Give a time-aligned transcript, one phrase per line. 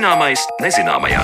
[0.00, 1.18] Zināmais nezināmajā.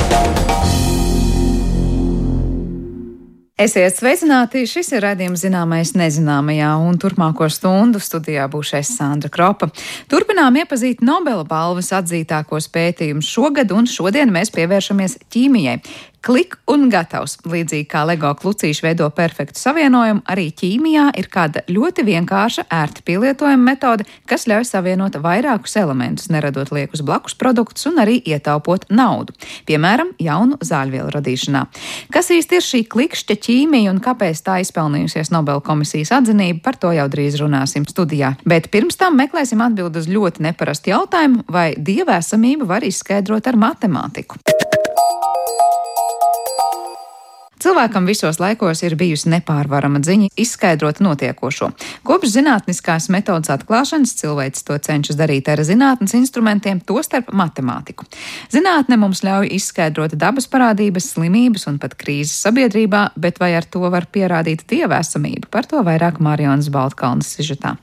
[3.56, 4.66] Esiet sveicināti!
[4.68, 9.70] Šis ir raidījums zināmais nezināmajā, un turpmāko stundu studijā būs es Sandra Kropa.
[10.12, 15.78] Turpinām iepazīt Nobela balvas atzītākos pētījumus šogad, un šodien mēs pievēršamies ķīmijai.
[16.26, 17.36] Klik un gatavs.
[17.46, 23.62] Līdzīgi kā LEGO klucīši veido perfektu savienojumu, arī ķīmijā ir kāda ļoti vienkārša, ērti pielietojama
[23.62, 29.36] metode, kas ļauj savienot vairākus elementus, neradot liekus blakus produktus un arī ietaupot naudu.
[29.70, 31.62] Piemēram, jaunu zāļvielu radīšanā.
[32.10, 36.90] Kas īsti ir šī klikšķa ķīmija un kāpēc tā izpelnījusies Nobel komisijas atzinību, par to
[36.96, 38.34] jau drīz runāsim studijā.
[38.42, 44.42] Bet pirms tam meklēsim atbildi uz ļoti neparastu jautājumu, vai dievēsamību var izskaidrot ar matemātiku.
[47.66, 51.72] Cilvēkam visos laikos ir bijusi nepārvarama ziņa izskaidrot notiekošo.
[52.06, 58.06] Kopš zinātniskās metodas atklāšanas cilvēks to cenšas darīt ar zinātnes instrumentiem, tostarp matemātiku.
[58.54, 63.82] Zinātne mums ļauj izskaidrot dabas parādības, slimības un pat krīzes sabiedrībā, bet vai ar to
[63.90, 65.50] var pierādīt dievēsamību?
[65.50, 67.74] Par to vairāk Marijas Baltkalnas sižetā.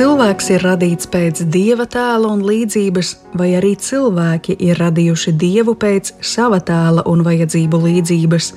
[0.00, 6.14] Cilvēks ir radīts pēc dieva tēla un līdzības, vai arī cilvēki ir radījuši dievu pēc
[6.24, 8.48] sava tēla un vajadzību līdzības?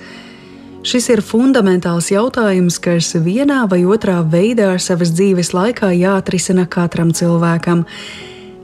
[0.87, 7.83] Šis ir fundamentāls jautājums, kas vienā vai otrā veidā savas dzīves laikā jāatrisina katram cilvēkam.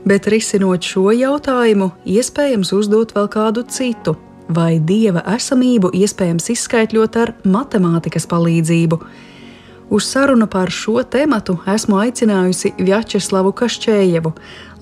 [0.08, 4.16] Bet risinot šo jautājumu, iespējams uzdot vēl kādu citu,
[4.48, 9.04] vai dieva esamību iespējams izskaidrot ar matemātikas palīdzību.
[9.90, 14.30] Uz sarunu par šo tematu esmu aicinājusi Vjačeslavu Kašķējevu,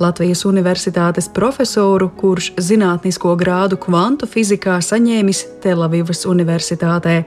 [0.05, 7.23] Latvijas Universitātes profesoru, kurš zinātnisko grādu kvantu fizikā saņēmis Telavivas Universitātē.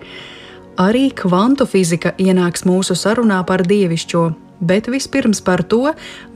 [0.78, 4.26] Arī kvantu fizika ienāks mūsu sarunā par dievišķo,
[4.62, 5.88] bet vispirms par to,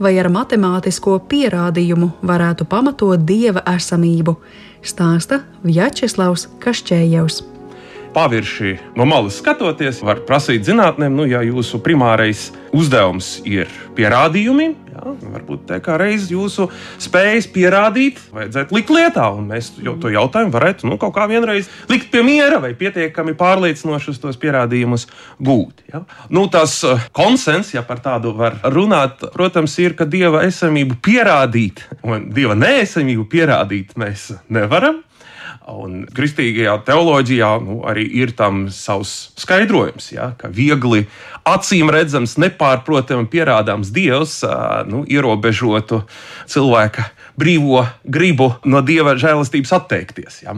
[0.02, 4.34] vai ar matemātisko pierādījumu varētu pamatot dieva esamību,
[4.82, 7.44] stāsta Vjačeslavs Kašķējevs
[8.16, 15.02] pavirši no malas skatoties, var prasīt zinātnēm, nu, ja jūsu primārais uzdevums ir pierādījumi, jā,
[15.34, 16.70] varbūt tā kā reiz jūsu
[17.02, 21.68] spējas pierādīt, vajadzētu likt lietā, un mēs jau to jautājumu varētu nu, kaut kā vienreiz
[21.92, 25.84] likt pie miera vai pietiekami pārliecinošus tos pierādījumus gūt.
[25.92, 26.06] Ja?
[26.32, 31.84] Nu, tas uh, konsens, ja par tādu var runāt, protams, ir, ka dieva esamību pierādīt
[32.06, 35.02] un dieva neesamību pierādīt mēs nevaram.
[35.66, 41.08] Un kristīgajā teoloģijā nu, arī ir tam savs skaidrojums, ja, ka viegli
[41.42, 44.38] acīm redzams, nepārprotami pierādāms dievs
[44.86, 46.04] nu, ierobežotu
[46.46, 50.38] cilvēka brīvo gribu no dieva žēlastības atteikties.
[50.46, 50.54] Ja.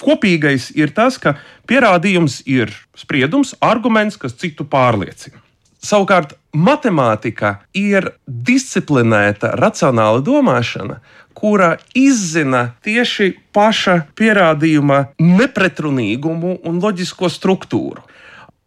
[0.00, 1.36] Kopīgais ir tas, ka
[1.68, 5.36] pierādījums ir spriedums, arguments, kas citu pārliecina.
[5.80, 10.98] Savukārt, matemātika ir disciplinēta, racionāla domāšana,
[11.34, 18.02] kura izzina tieši paša pierādījuma nepretrunīgumu un loģisko struktūru.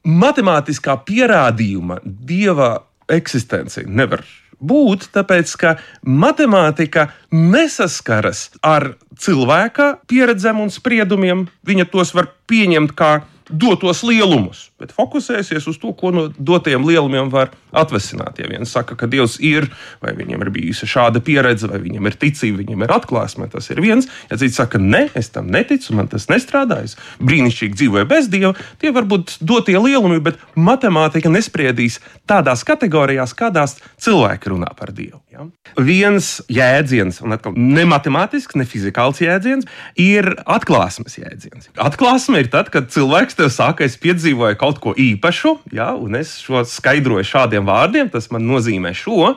[0.03, 2.75] Matemātiskā pierādījuma dieva
[3.11, 4.23] eksistenci nevar
[4.63, 5.75] būt, tāpēc ka
[6.07, 11.45] matemātika nesaskaras ar cilvēka pieredzēm un spriedumiem.
[11.67, 13.13] Viņa tos var pieņemt kā
[13.49, 18.39] dotos lielumus, bet fokusēsies uz to, ko no dotajiem lielumiem var atvesināt.
[18.39, 19.67] Ja viens saka, ka Dievs ir,
[20.03, 23.81] vai viņam ir bijusi šāda pieredze, vai viņam ir ticība, viņam ir atklāsme, tas ir
[23.83, 24.07] viens.
[24.29, 28.53] Ja cits saka, nē, es tam neticu, man tas nestrādā, es brīnišķīgi dzīvoju bez Dieva,
[28.81, 31.99] tie var būt dotie lielumi, bet matemātika nespriedīs
[32.29, 35.21] tādās kategorijās, kādās cilvēki runā par Dievu.
[35.33, 35.47] Ja?
[35.81, 39.65] Viens jēdziens, un atkal ne matemātisks, ne fizikāls jēdziens,
[39.97, 41.71] ir atklāsmes jēdziens.
[41.81, 45.89] Atklāsme ir tad, kad cilvēks tev saka, es piedzīvoju kaut ko īpašu, ja?
[45.97, 49.33] un es šo skaidroju šādiem vārdiem, tas man nozīmē šo.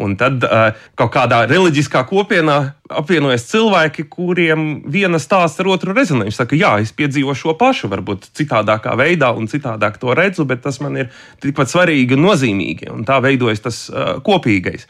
[0.00, 2.56] Un tad uh, kaut kādā reliģiskā kopienā
[2.90, 6.26] apvienojas cilvēki, kuriem viena stāsta ar otru rezonē.
[6.26, 10.64] Viņš saka, jā, es piedzīvoju šo pašu, varbūt citādākā veidā un citādāk to redzu, bet
[10.64, 11.12] tas man ir
[11.44, 12.90] tikpat svarīgi un nozīmīgi.
[12.96, 14.88] Un tā veidojas tas uh, kopīgais.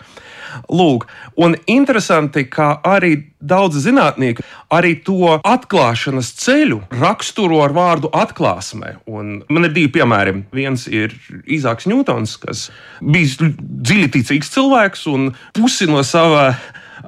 [0.71, 1.06] Lūk,
[1.41, 8.97] un interesanti, ka arī daudz zinātnieku arī to atklāšanas ceļu raksturo ar vārdu atklāsmē.
[9.11, 10.37] Un man ir divi piemēri.
[10.55, 11.15] Viens ir
[11.45, 12.69] Izāks Ņūtons, kas
[13.03, 16.55] bija dziļi ticīgs cilvēks un pusi no sava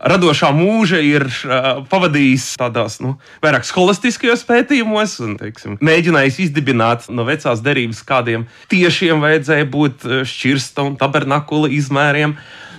[0.02, 3.14] radošā mūža ir uh, pavadījis tādās nu,
[3.44, 10.86] vairāk skolistiskajos pētījumos un teiksim, mēģinājis izdibināt no vecās derības, kādiem tiešiem vajadzēja būt šķirsta
[10.86, 12.36] un tabernakula izmēriem.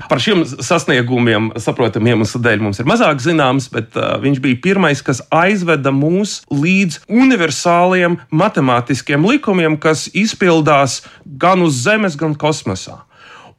[0.08, 5.02] Par šiem sasniegumiem, saprotamiem iemeslu dēļ, mums ir mazāk zināms, bet uh, viņš bija pirmais,
[5.02, 13.02] kas aizveda mūs līdz universāliem matemātiskiem likumiem, kas izpildās gan uz Zemes, gan kosmosā.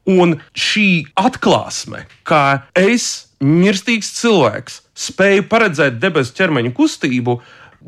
[0.09, 7.39] Un šī atklāsme, ka es, mirstīgs cilvēks, spēju paredzēt debesu ķermeņa kustību,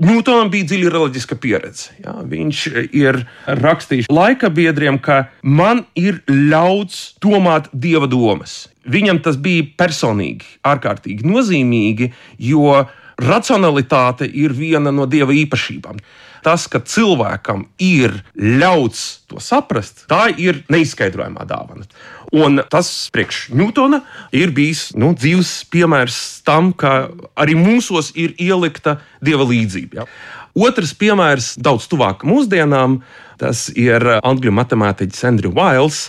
[0.00, 1.90] Ņūtonam bija dziļa reliģiska pieredze.
[1.98, 2.60] Jā, viņš
[2.94, 3.16] ir
[3.58, 8.68] rakstījis laika biedriem, ka man ir ļauts domāt dieva domas.
[8.86, 12.78] Viņam tas bija personīgi, ārkārtīgi nozīmīgi, jo
[13.20, 15.98] racionalitāte ir viena no dieva īpašībām.
[16.44, 21.84] Tas, ka cilvēkam ir ļauts to saprast, tā ir neizskaidrojamā dāvana.
[22.30, 24.00] Un tas priekš Ņūtona
[24.38, 30.02] ir bijis nu, dzīves piemērs tam, ka arī mūsos ir ielikta dieva līdzība.
[30.02, 30.06] Ja.
[30.54, 33.00] Otrs piemērs, daudz tuvāk mūsdienām,
[33.40, 36.08] tas ir angļu matemātiķis Andrew Wiles,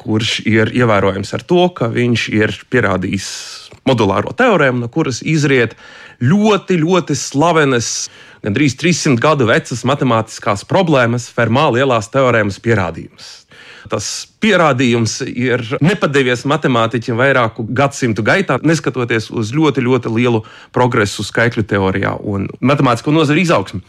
[0.00, 3.28] kurš ir ievērojams ar to, ka viņš ir pierādījis
[3.88, 5.76] modulāro teorēmu, no kuras izriet
[6.22, 8.08] ļoti, ļoti slavenas,
[8.44, 13.30] gandrīz 300 gadu vecas matemātiskās problēmas, Fermā lielās teorēmas pierādījums.
[13.90, 14.06] Tas
[14.42, 20.42] pierādījums ir nepadevies matemātiķiem vairāku gadsimtu gaitā, neskatoties uz ļoti, ļoti lielu
[20.74, 23.80] progresu skaitļu teorijā un matemātisko nozaru izaugsmu.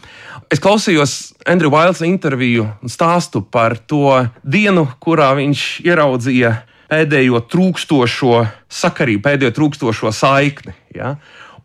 [0.52, 6.56] Es klausījos Andrew Vailsa interviju un stāstu par to dienu, kurā viņš ieraudzīja
[6.92, 10.74] pēdējo trūkstošo sakarību, pēdējo trūkstošo saikni.
[10.96, 11.14] Ja?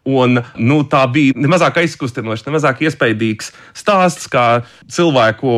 [0.08, 4.62] Un, nu, tā bija nemazāk aizkustinoša, nemazāk iespaidīgs stāsts, kā
[4.94, 5.50] cilvēku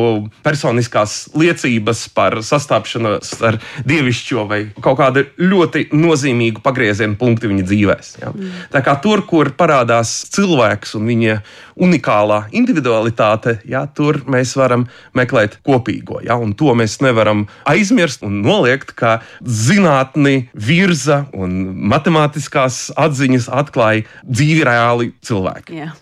[0.42, 8.12] personiskās liecības par sastāpšanos ar dievišķo vai kaut kādu ļoti nozīmīgu pagrieziena punktu viņa dzīvēs.
[8.24, 8.32] Ja?
[8.34, 8.50] Mm.
[8.74, 11.38] Tā kā tur, kur parādās cilvēks un viņa
[11.80, 14.86] unikālā individualitāte, ja, tur mēs varam
[15.16, 16.20] meklēt kopīgo.
[16.26, 16.36] Ja?
[16.40, 21.56] Un to mēs nevaram aizmirst un noliegt, ka zinātni virza un
[21.90, 24.04] matemātiskās atziņas atklāja
[24.40, 25.76] dzīvi reāli cilvēki.
[25.82, 25.92] Jā.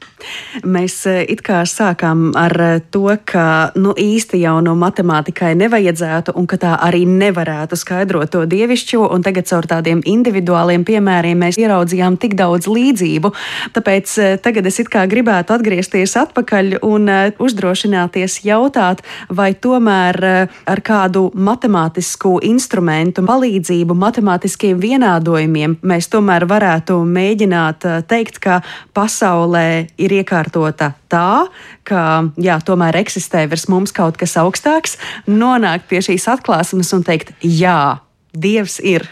[0.67, 6.35] Mēs e, it kā sākām ar e, to, ka nu, īsti jau no matemātikai nevajadzētu,
[6.39, 11.61] un ka tā arī nevarētu skaidrot to dievišķo, un tagad caur tādiem individuāliem piemēriem mēs
[11.61, 13.33] ieraudzījām tik daudz līdzību.
[13.77, 17.09] Tāpēc e, tagad es it kā gribētu atgriezties atpakaļ un
[17.43, 20.19] uzdrošināties jautāt, vai tomēr
[20.49, 28.61] ar kādu matemātisku instrumentu palīdzību, matemātiskiem vienādojumiem mēs tomēr varētu mēģināt teikt, ka
[28.97, 29.69] pasaulē
[29.99, 31.47] ir iekārtota tā,
[31.89, 32.03] ka
[32.41, 37.99] jā, tomēr eksistē virs mums kaut kas augstāks, nonākt pie šīs atklāsmes un teikt, jā,
[38.39, 39.07] Dievs ir.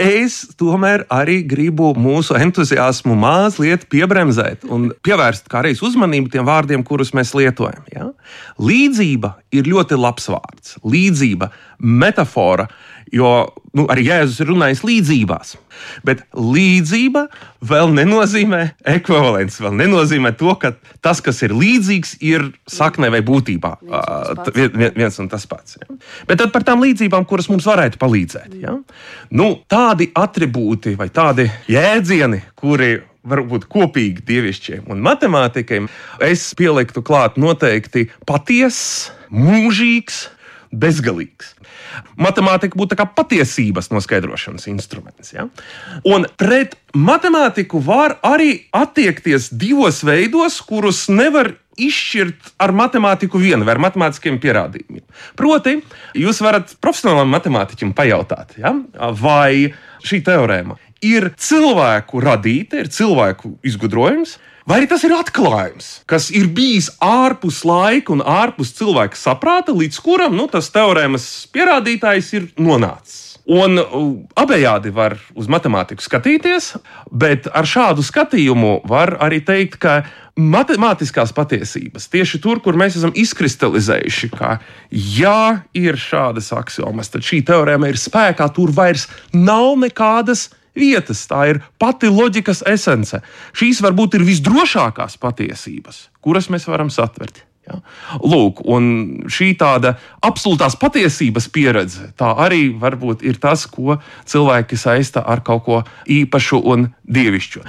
[0.00, 7.12] Es tomēr arī gribu mūsu entuziasmu mazliet piebremzēt un pievērst kādreiz uzmanību tiem vārdiem, kurus
[7.16, 7.84] mēs lietojam.
[7.92, 8.08] Ja?
[8.58, 10.78] Līdzība ir ļoti labs vārds.
[10.82, 12.70] Līdzība, metāfora,
[13.14, 13.30] jo
[13.76, 15.52] nu, arī Jēzus ir runājis līdzībās.
[16.06, 17.24] Bet līdzība
[17.70, 18.62] vēl nenozīmē
[18.94, 19.60] ekvivalents.
[19.62, 20.72] Vēl nenozīmē to, ka
[21.04, 23.76] tas, kas ir līdzīgs, ir saknē vai būtībā
[24.56, 25.78] viens, viens un tas pats.
[25.80, 26.00] Ja?
[26.28, 28.58] Bet tad par tām līdzībām, kuras mums varētu palīdzēt.
[28.62, 28.76] Ja?
[29.30, 32.98] Nu, tādi attribūti vai tādi jēdzieni, kuri
[33.30, 35.82] var būt kopīgi dievišķiem un matemātikai,
[36.24, 40.24] es pieliktu klāt noteikti patiess, mūžīgs,
[40.70, 41.54] bezgalīgs.
[42.20, 45.32] Matemātika būtu patiesības noskaidrošanas instruments.
[45.34, 45.48] Ja?
[46.06, 53.76] Un pret matemātiku var arī attiekties divos veidos, kurus nevar izšķirt ar matemātiku vienu vai
[53.76, 55.04] ar matemātiskiem pierādījumiem.
[55.38, 55.78] Proti,
[56.18, 58.74] jūs varat profesionālam matemātiķim pajautāt, ja?
[59.16, 59.72] vai
[60.04, 64.36] šī teorēma ir cilvēku radīta, ir cilvēku izgudrojums,
[64.70, 69.96] Vai arī tas ir atklājums, kas ir bijis ārpus laika un ārpus cilvēka saprāta, līdz
[69.98, 73.16] kuram nu, tas teorēmas pierādītājs ir nonācis.
[73.50, 73.80] Un
[74.38, 76.76] abējādi var uz matemātiku skatīties,
[77.10, 79.96] bet ar šādu skatījumu var arī teikt, ka
[80.38, 84.60] matemātiskās patiesības tieši tur, kur mēs esam izkristalizējuši, ka
[84.94, 90.46] ja ir šādas axiomas, tad šī teorēma ir spēkā, tur vairs nav nekādas
[90.76, 91.26] vietas.
[91.30, 93.22] Tā ir pati loģikas esence.
[93.56, 97.44] Šīs varbūt ir visdrošākās patiesības, kuras mēs varam satvert.
[97.70, 97.80] Ja?
[98.20, 98.86] Lūk, un
[99.30, 99.94] šī tāda
[100.26, 106.60] absolūtās patiesības pieredze, tā arī varbūt ir tas, ko cilvēki saista ar kaut ko īpašu
[106.72, 107.62] un dievišķu.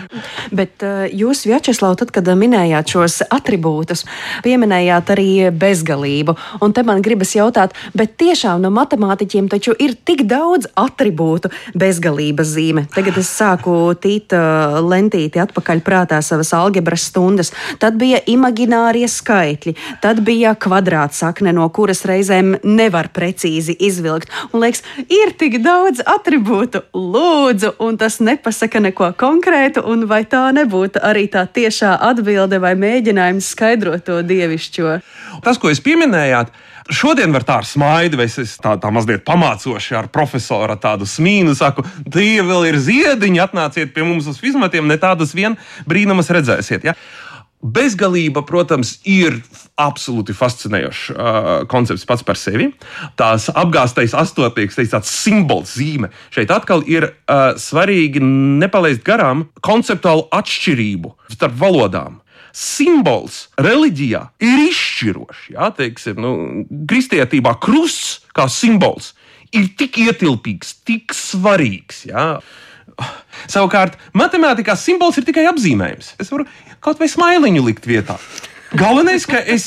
[0.55, 4.05] Bet uh, jūs, Vjačeslav, tad, kad minējāt šos attribūtus,
[4.45, 6.35] pieminējāt arī bezgalību.
[6.61, 12.53] Un te man gribas jautāt, bet tiešām no matemātiķiem taču ir tik daudz attribūtu bezgalības
[12.55, 12.85] zīme.
[12.93, 17.53] Tagad es sāku tīt uh, lentīti atpakaļ prātā savas algebras stundas.
[17.81, 24.31] Tad bija imaginārie skaitļi Tad bija kvadrātsakne, no kuras reizēm nevar precīzi izvilkt.
[24.51, 30.47] Un liekas, ir tik daudz attribūtu, lūdzu, un tas nepasaka neko konkrētu, un vai tā
[30.55, 34.99] nebūtu arī tā tiešā atbilde vai mēģinājums skaidrot to dievišķo?
[35.43, 36.53] Tas, ko jūs pieminējāt,
[36.91, 41.53] Šodien var tā ar smaidu, vai es tā, tā mazliet pamācoši ar profesoru tādu smīnu,
[41.55, 45.55] saku, tie vēl ir ziediņi, atnāciet pie mums uz fizmatiem, ne tādus vien
[45.87, 46.89] brīnumus redzēsiet.
[46.89, 46.97] Ja?
[47.61, 49.37] Bezgalība, protams, ir
[49.81, 52.71] absolūti fascinējošs uh, koncepts pats par sevi.
[53.19, 56.09] Tās apgāztais astotnieks, tāds simbols, zīme.
[56.33, 62.19] Šeit atkal ir uh, svarīgi nepalaist garām konceptuālu atšķirību starp valodām
[62.55, 65.45] simbols reliģijā ir izšķirošs.
[65.55, 66.31] Jā, teiksim, nu,
[66.89, 69.13] kristietībā krusts kā simbols
[69.55, 72.05] ir tik ietilpīgs, tik svarīgs.
[72.11, 72.27] Jā.
[73.51, 76.15] Savukārt, matemātikā simbols ir tikai apzīmējums.
[76.21, 76.47] Es varu
[76.83, 78.17] kaut vai smailiņu likt vietā.
[78.71, 79.65] Galvenais, ka es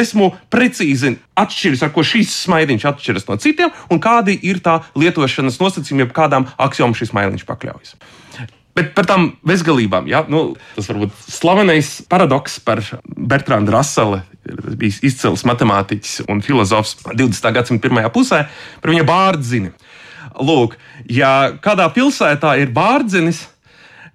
[0.00, 5.60] esmu precīzi atšķiris, ar ko šīs smaidiņš atšķiras no citiem, un kādi ir tā lietošanas
[5.60, 7.98] nosacījumi, kādām axiomām šis smaidiņš pakļaujas.
[8.74, 10.24] Bet par tām bezgalībām, ja?
[10.26, 17.52] nu, tas varbūt slavenais paradoks par Bertrānu Raselu, kas bija izcils matemātiķis un filozofs 20.
[17.54, 18.40] gadsimta pirmajā pusē,
[18.82, 19.70] par viņa bārdzini.
[20.40, 20.78] Lūk,
[21.10, 23.44] ja kādā pilsētā ir bārdzenis,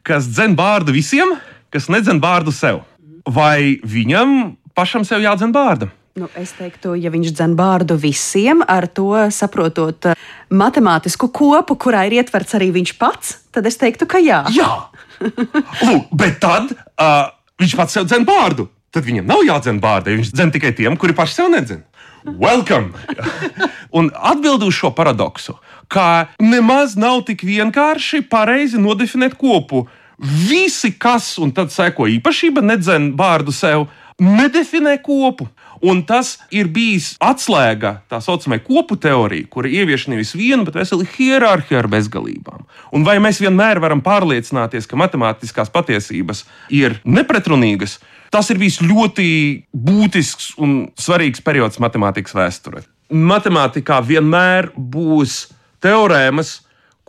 [0.05, 1.35] kas dzen bārdu visiem,
[1.73, 2.83] kas nedzen bārdu sev,
[3.25, 5.91] vai viņam pašam sev jādzen bārda?
[6.19, 12.07] Nu, es teiktu, ja viņš dzen bārdu visiem, ar to saprotot uh, matemātisku kopu, kurā
[12.09, 14.41] ir ietverts arī viņš pats, tad es teiktu, ka jā.
[14.55, 14.89] Jā,
[15.19, 18.69] Lūk, bet tad uh, viņš pats sev dzen bārdu.
[18.89, 21.83] Tad viņam nav jādzen bārdai, viņš dzen tikai tiem, kuri paši sev nedzen.
[22.25, 22.97] Welcome!
[23.97, 25.55] Un atbildi uz šo paradoksu,
[25.89, 29.87] ka nemaz nav tik vienkārši pareizi nodefinēt kopu.
[30.19, 33.87] Visi, kas un tad seko īpašība, nedzen bārdu sev,
[34.19, 35.47] nedefinē kopu.
[35.79, 41.07] Un tas ir bijis atslēga tā saucamajai kopu teorijai, kura ievieš nevis vienu, bet veselu
[41.15, 42.65] hierarhiju ar bezgalībām.
[42.91, 46.43] Un vai mēs vienmēr varam pārliecināties, ka matemātiskās patiesības
[46.75, 48.01] ir nepretrunīgas,
[48.33, 49.29] tas ir bijis ļoti
[49.71, 52.83] būtisks un svarīgs periods matemātikas vēsturē.
[53.09, 55.45] Matemātikā vienmēr būs
[55.83, 56.59] teorēmas,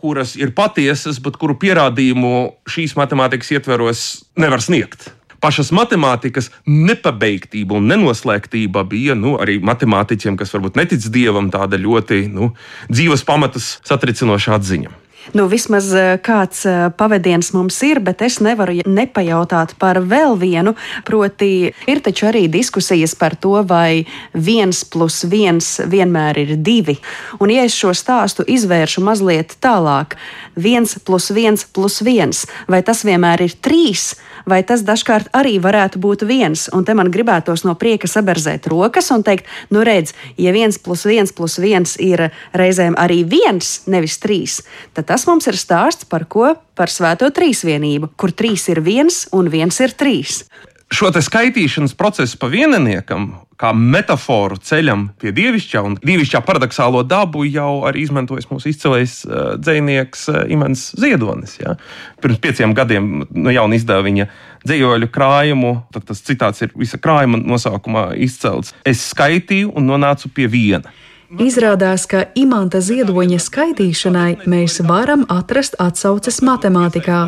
[0.01, 2.35] kuras ir patiesas, bet kuru pierādījumu
[2.69, 4.05] šīs matemātikas ietveros
[4.39, 5.11] nevar sniegt
[5.41, 12.27] pašas matemātikas nepabeigtība un nenoslēgtība bija nu, arī matemātiķiem, kas varbūt netic dievam, tāda ļoti
[12.31, 12.53] nu,
[12.91, 14.93] dzīves pamatus satricinoša atziņa.
[15.33, 20.73] Nu, vismaz eh, kāds eh, pavadiens mums ir, bet es nevaru nepajautāt par vēl vienu.
[21.07, 26.97] Proti, ir taču arī diskusijas par to, vai viens plus viens vienmēr ir divi.
[27.39, 30.17] Un, ja es šo stāstu izvēršu mazliet tālāk,
[30.57, 34.15] viens plus viens plus viens, vai tas vienmēr ir trīs?
[34.45, 36.67] Vai tas dažkārt arī varētu būt viens.
[36.73, 41.05] Un te man gribētos no prieka saberzēt rokas un teikt, nu redz, ja viens plus
[41.05, 44.61] viens plus viens ir reizēm arī viens, nevis trīs,
[44.93, 46.55] tad tas mums ir stāsts par ko?
[46.75, 50.45] Par svēto trīsvienību, kur trīs ir viens un viens ir trīs
[50.91, 53.31] šo skaitīšanas procesu pa vieniniekam,
[53.61, 59.53] kā metaforu ceļam pie dievišķā un dievišķā paradoxālo dabu, jau arī izmantojis mūsu izcilais uh,
[59.61, 61.57] dzinieks uh, Imants Ziedonis.
[61.61, 61.75] Ja.
[62.21, 64.27] Pirms pieciem gadiem no jauna izdeva viņa
[64.65, 68.75] dzīvoļu krājumu, tad tas citāts ir visa krājuma nosaukumā izcelts.
[68.85, 70.91] Es skaitīju un nonācu pie viena.
[71.39, 77.21] Izrādās, ka imanta ziedoņa skaitīšanai mēs varam atrast atsauces matemātikā.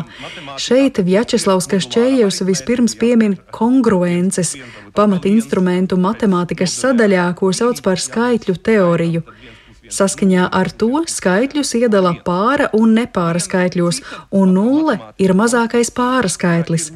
[0.60, 4.54] Šeit Vjačeslavs Kašķējevs vispirms piemin kongruences,
[4.92, 9.24] pamatinstrumentu matemātikas sadaļā, ko sauc par skaitļu teoriju.
[9.88, 14.00] Saskaņā ar to skaitļus iedala pāra un nepāra skaitļos,
[14.36, 16.90] un nulle ir mazākais pāra skaitlis.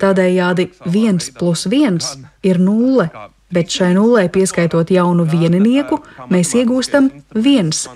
[0.00, 3.08] Tādējādi viens plus viens ir nulle
[3.52, 7.86] bet šai nullei pieskaitot jaunu vieninieku, mēs iegūstam viens.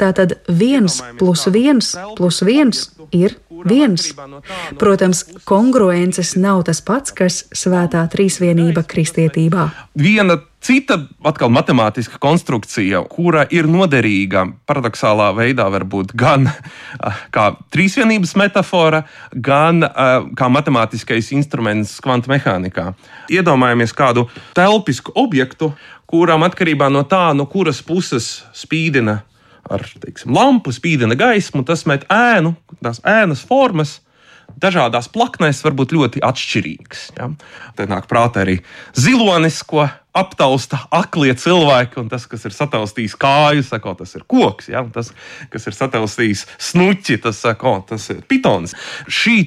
[0.00, 3.36] Tātad viens plus viens plus viens ir
[3.66, 4.10] viens.
[4.78, 9.68] Protams, kongruences nav tas pats, kas svētā trīsvienība kristietībā.
[9.98, 16.48] Viena cita atkal matemātiska konstrukcija, kura ir noderīga paradoxālā veidā, varbūt gan
[17.06, 22.90] ah, kā trīsvienības metāfora, gan uh, kā matemātiskais instruments kvantu mehānikā.
[23.32, 25.72] Iedomājamies kādu telpisku objektu,
[26.10, 29.20] kuram atkarībā no tā, no kuras puses spīdina
[29.70, 34.00] ar teiksim, lampu, spīdina gaismu, tas met ēnu, tās ēnas formas
[34.60, 37.08] dažādās plaknēs var būt ļoti atšķirīgs.
[37.18, 37.30] Ja?
[37.76, 38.60] Te nāk prātā arī
[38.96, 44.70] zilonis, ko aptausta aklie cilvēki, un tas, kas ir sataustījis kāju, saka, tas ir koks.
[44.72, 44.82] Ja?
[44.82, 45.12] Un tas,
[45.52, 48.74] kas ir sataustījis snuķi, tas, saka, tas ir pitons.
[49.06, 49.44] Šī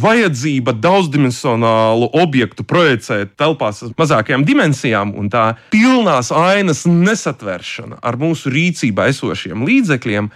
[0.00, 8.52] vajadzība daudzdimensionālu objektu projicēt telpās ar mazākajām dimensijām un tā pilnās ainas nesatveršana ar mūsu
[8.52, 10.30] rīcībā esošiem līdzekļiem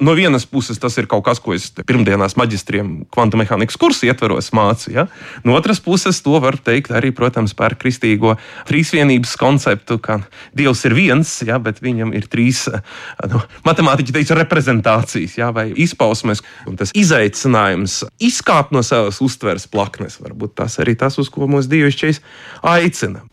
[0.00, 4.50] no vienas puses tas ir kaut kas, ko es pirmdienās maģistriem kvantu mehānikas kursu ietveros
[4.56, 4.94] mācīju.
[4.96, 5.06] Ja?
[5.46, 8.36] No otras puses, to var teikt arī, protams, par kristīgo
[8.68, 10.20] trīsvienības konceptu, ka
[10.56, 11.58] Dievs ir viens, ja?
[11.62, 12.66] bet viņam ir trīs
[13.30, 15.50] nu, matemātiķi teica reprezentācijas ja?
[15.54, 16.42] vai izpausmes.
[16.78, 22.20] Tas izaicinājums izkāpt no savas uztveres plaknes, varbūt tas arī tas, uz ko mūsu dievišķais
[22.74, 23.24] aicina.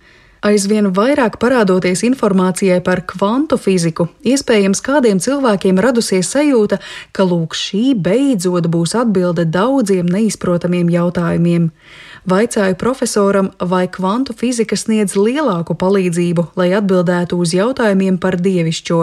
[0.42, 6.80] Aizvien vairāk parādoties informācijai par kvantu fiziku, iespējams, kādiem cilvēkiem radusies sajūta,
[7.14, 11.70] ka lūk, šī beidzot būs atbilde daudziem neizprotamiem jautājumiem.
[12.26, 19.02] Vaicāju profesoram, vai kvantu fizika sniedz lielāku palīdzību, lai atbildētu uz jautājumiem par dievišķo.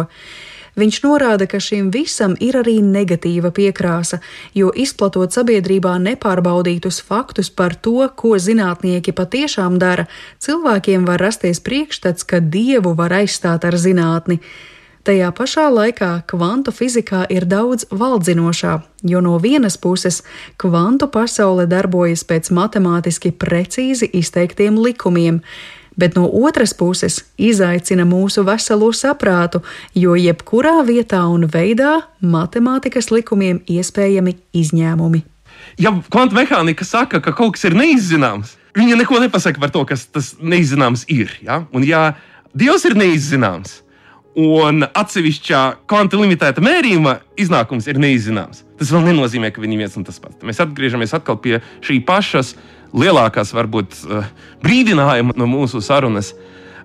[0.79, 4.21] Viņš norāda, ka šim visam ir arī negatīva piekrāsa,
[4.55, 10.07] jo izplatot sabiedrībā nepārbaudītus faktus par to, ko zinātnieki patiešām dara,
[10.39, 14.39] cilvēkiem var rasties priekšstats, ka dievu var aizstāt ar zinātni.
[15.09, 18.75] Tajā pašā laikā kvantu fizikā ir daudz valdzinošā,
[19.09, 20.21] jo no vienas puses
[20.61, 25.41] kvantu pasaule darbojas pēc matemātiski precīzi izteiktiem likumiem,
[25.99, 29.63] bet no otras puses izaicina mūsu veselo saprātu,
[29.95, 35.25] jo jebkurā vietā un veidā matemātikas likumiem iespējami izņēmumi.
[35.83, 40.07] Ja kvantu mehānika saka, ka kaut kas ir neizzināms, viņa neko nepasaka par to, kas
[40.07, 41.35] tas neizzināms ir.
[41.43, 41.65] Ja?
[41.75, 42.13] Un ja
[42.59, 43.83] Dievs ir neizzināms,
[44.39, 49.99] un atsevišķā kvantu limitēta mērījuma iznākums ir neizzināms, tas vēl nenozīmē, ka viņi ir viens
[49.99, 50.41] un tas pats.
[50.47, 51.13] Mēs atgriežamies
[51.43, 52.55] pie šī pašas
[52.95, 54.31] lielākās, varbūt, eh,
[54.65, 56.35] brīdinājuma no mūsu sarunas.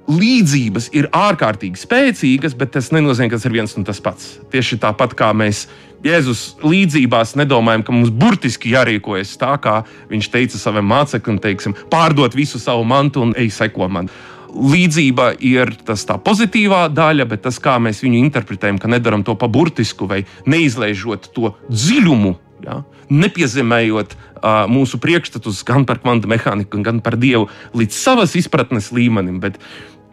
[0.03, 4.39] Līdzības ir ārkārtīgi spēcīgas, bet tas nenozīmē, ka tas ir viens un tas pats.
[4.51, 5.67] Tieši tāpat kā mēs
[6.03, 12.35] Jēzus līdzībās nedomājam, ka mums burtiski jārīkojas tā, kā viņš teica savam māceklim, teiksim, pārdot
[12.35, 14.09] visu savu mantu un ej seko man.
[14.53, 19.37] Līdzība ir tas tā pozitīvā daļa, bet tas, kā mēs viņu interpretējam, ka nedaram to
[19.39, 22.81] pa burtisku vai neizlaižot to dziļumu, ja,
[23.13, 29.41] nepiezemējot uh, mūsu priekšstatus gan par kvantu mehāniku, gan par dievu līdz savas izpratnes līmenim.
[29.43, 29.59] Bet,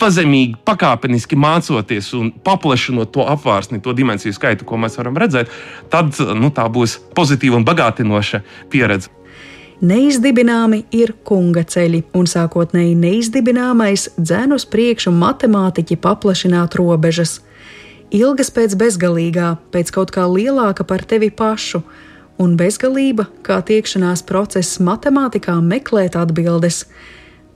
[0.00, 5.52] Pazemīgi, pakāpeniski mācoties un paplašinot to apvārsni, to dimensiju skaitu, ko mēs varam redzēt,
[5.92, 8.40] tad nu, tā būs pozitīva un bagātinoša
[8.72, 9.12] pieredze.
[9.80, 17.38] Neizdibināmi ir kunga ceļi, un sākotnēji neizdibināmais dzēn uz priekšu matemātiķi paplašināt robežas.
[18.12, 21.80] Ilgas pēc bezgalīgā, pēc kaut kā lielāka par tevi pašu,
[22.40, 26.86] un bezgalība kā tiekšanās process matemātikā meklēt atbildes.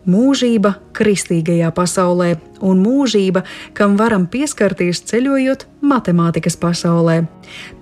[0.05, 3.41] Mūžība kristīgajā pasaulē un mūžība,
[3.73, 7.23] kam varam pieskarties ceļojot matemātikas pasaulē.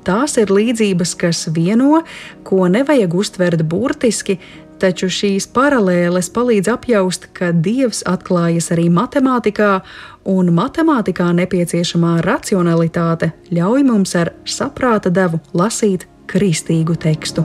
[0.06, 2.04] Tās ir līdzības, kas vieno,
[2.46, 4.38] ko nevajag uztvert burtiski,
[4.78, 9.72] taču šīs paralēles palīdz apjaust, ka Dievs atklājas arī matemātikā,
[10.30, 17.44] un matemātikā nepieciešamā racionalitāte ļauj mums ar saprāta devu lasīt kristīgu tekstu.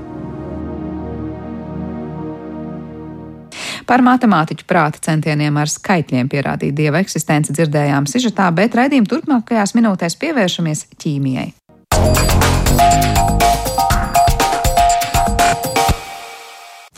[3.87, 10.19] Par matemātiķu prāta centieniem ar skaitļiem pierādīt dieva eksistenci dzirdējām sižetā, bet raidījuma turpmākajās minūtēs
[10.19, 11.53] pievēršamies ķīmijai.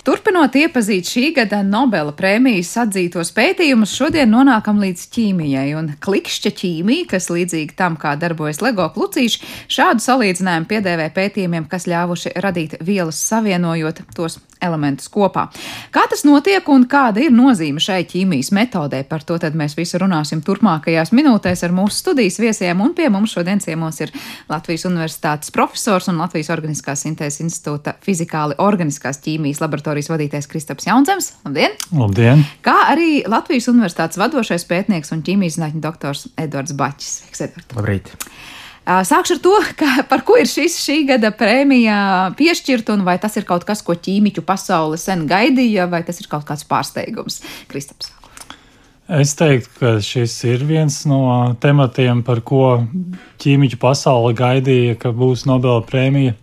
[0.09, 5.67] Turpinot iepazīt šī gada Nobela prēmijas atzītos pētījumus, šodien nonākam līdz ķīmijai.
[5.77, 11.85] Un klikšķa ķīmija, kas līdzīgi tam, kā darbojas LEGO klucīši, šādu salīdzinājumu piedēvē pētījumiem, kas
[11.93, 15.47] ļāvuši radīt vielas savienojot tos elementus kopā.
[15.93, 19.01] Kā tas notiek un kāda ir nozīme šai ķīmijas metodē?
[19.07, 22.81] Par to mēs visu runāsim turpmākajās minūtēs ar mūsu studijas viesiem.
[22.81, 24.13] Un pie mums šodien ciemos ir
[24.49, 31.33] Latvijas Universitātes profesors un Latvijas Organiskās Sintēzes institūta fizikāli organiskās ķīmijas laboratorijas vadītājs Kristaps Jaunzems.
[31.47, 31.75] Labdien!
[31.95, 32.45] Labdien!
[32.65, 37.19] Kā arī Latvijas Universitātes vadošais pētnieks un ķīmijas zinātņu doktors Edvards Bačs.
[37.19, 37.77] Sveiks, Edvard!
[37.79, 38.15] Labrīt!
[38.87, 41.97] Sākšu ar to, ka, par ko ir šis, šī gada prēmija
[42.39, 46.29] piešķirta, un vai tas ir kaut kas, ko ķīmiķu pasaule sen gaidīja, vai tas ir
[46.31, 47.43] kaut kāds pārsteigums.
[47.69, 48.13] Kristaps.
[49.09, 51.21] Es teiktu, ka šis ir viens no
[51.61, 52.83] tematiem, par ko
[53.41, 56.35] ķīmiķu pasaule gaidīja, ka būs Nobela prēmija.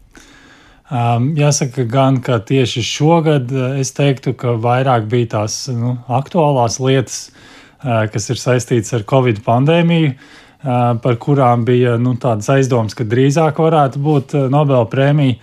[0.86, 7.16] Um, jāsaka, gan ka tieši šogad es teiktu, ka vairāk bija tās nu, aktuālās lietas,
[7.82, 10.12] uh, kas ir saistītas ar Covid pandēmiju.
[10.14, 15.36] Uh, par kurām bija nu, tādas aizdomas, ka drīzāk varētu būt Nobela prēmija.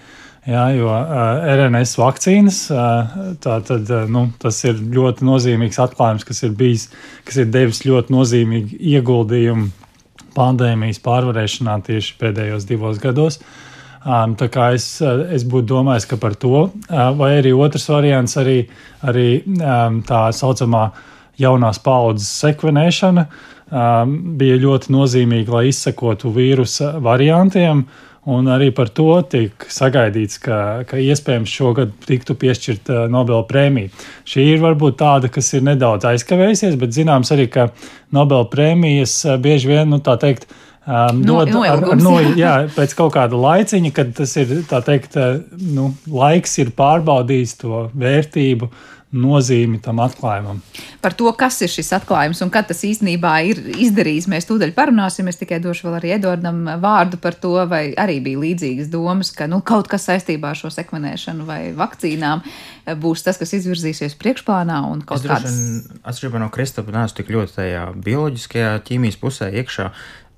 [0.43, 6.43] Jā, jo uh, RNS vakcīnas, uh, tad, uh, nu, tas ir ļoti nozīmīgs atklājums, kas
[6.43, 6.89] ir bijis,
[7.23, 9.69] kas ir devis ļoti nozīmīgu ieguldījumu
[10.35, 13.39] pandēmijas pārvarēšanā tieši pēdējos divos gados.
[14.03, 14.89] Um, tā kā es,
[15.31, 18.65] es būtu domājis, ka par to, uh, vai arī otrs variants, arī,
[18.99, 20.89] arī um, tā saucamā
[21.39, 27.83] jaunās paudzes sekvenēšana um, bija ļoti nozīmīga, lai izsekotu vīrusa variantiem.
[27.83, 33.91] Uh, Un arī par to tiek sagaidīts, ka, ka iespējams šogad tiktu piešķirta Nobela prēmija.
[34.23, 37.67] Šī ir varbūt tāda, kas ir nedaudz aizkavējusies, bet zināms arī, ka
[38.15, 40.47] Nobela prēmijas bieži vien, nu tā teikt,
[40.83, 45.13] Um, no, no, ar, no, jā, pēc kaut kāda laiciņa, kad tas ir teikt,
[45.55, 48.67] nu, laiks ir pārbaudījis to vērtību,
[49.13, 50.59] nozīmi tam atklājumam.
[51.03, 55.29] Par to, kas ir šis atklājums un kad tas īstenībā ir izdarījis, mēs tūdaļ parunāsim.
[55.29, 59.47] Es tikai došu vēl arī Edvardam vārdu par to, vai arī bija līdzīgas domas, ka
[59.51, 62.41] nu, kaut kas saistībā ar šo sekvenēšanu vai vakcīnām
[63.03, 64.81] būs tas, kas izvirzīsies priekšplānā.
[65.13, 69.91] Atšķirībā no Kristapa, neesmu tik ļoti tajā bioloģiskajā ķīmijas pusē iekšā.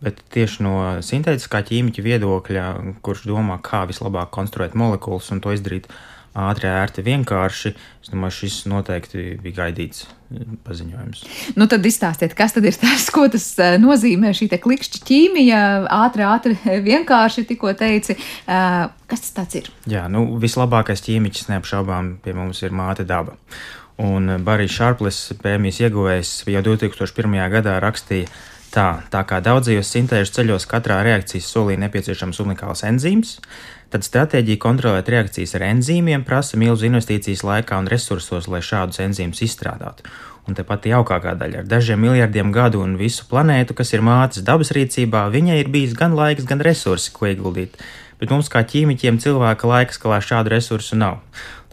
[0.03, 0.73] Bet tieši no
[1.05, 2.65] sintētiskā ķīmiķa viedokļa,
[3.05, 5.95] kurš domā, kā vislabāk konstruēt molekulas un to izdarīt uh,
[6.35, 7.71] ātri, ērti, vienkārši.
[8.03, 11.23] Es domāju, šis noteikti bija gaidīts eh, paziņojums.
[11.59, 15.61] Nu, tad izstāstiet, kas tad ir tas, ko tas eh, nozīmē šī klikšķa ķīmija,
[16.01, 16.57] ātri, ātri,
[16.89, 18.17] vienkārši tikko teici.
[18.17, 19.71] Eh, kas tas ir?
[19.91, 23.39] Jā, nu, vislabākais ķīmiķis neapšaubām pie mums ir māte daba.
[24.01, 27.37] Un Barijs Šārplis, prēmijas ieguvējs, jau 2001.
[27.53, 28.27] gadā rakstīja,
[28.75, 33.37] tā, tā kā daudzajos sintēžu ceļos katrā reakcijas solī nepieciešams unikāls enzīms,
[33.93, 39.43] tad stratēģija kontrolēt reakcijas ar enzīmiem prasa milzu investīcijas laikā un resursos, lai šādus enzīmus
[39.47, 40.07] izstrādātu.
[40.45, 44.43] Un te pati jaukākā daļa ar dažiem miljardiem gadu un visu planētu, kas ir mātes
[44.45, 47.79] dabas rīcībā, viņai ir bijis gan laiks, gan resursi, ko ieguldīt.
[48.19, 51.17] Bet mums, kā ķīmiķiem, cilvēka laika skalā šādu resursu nav.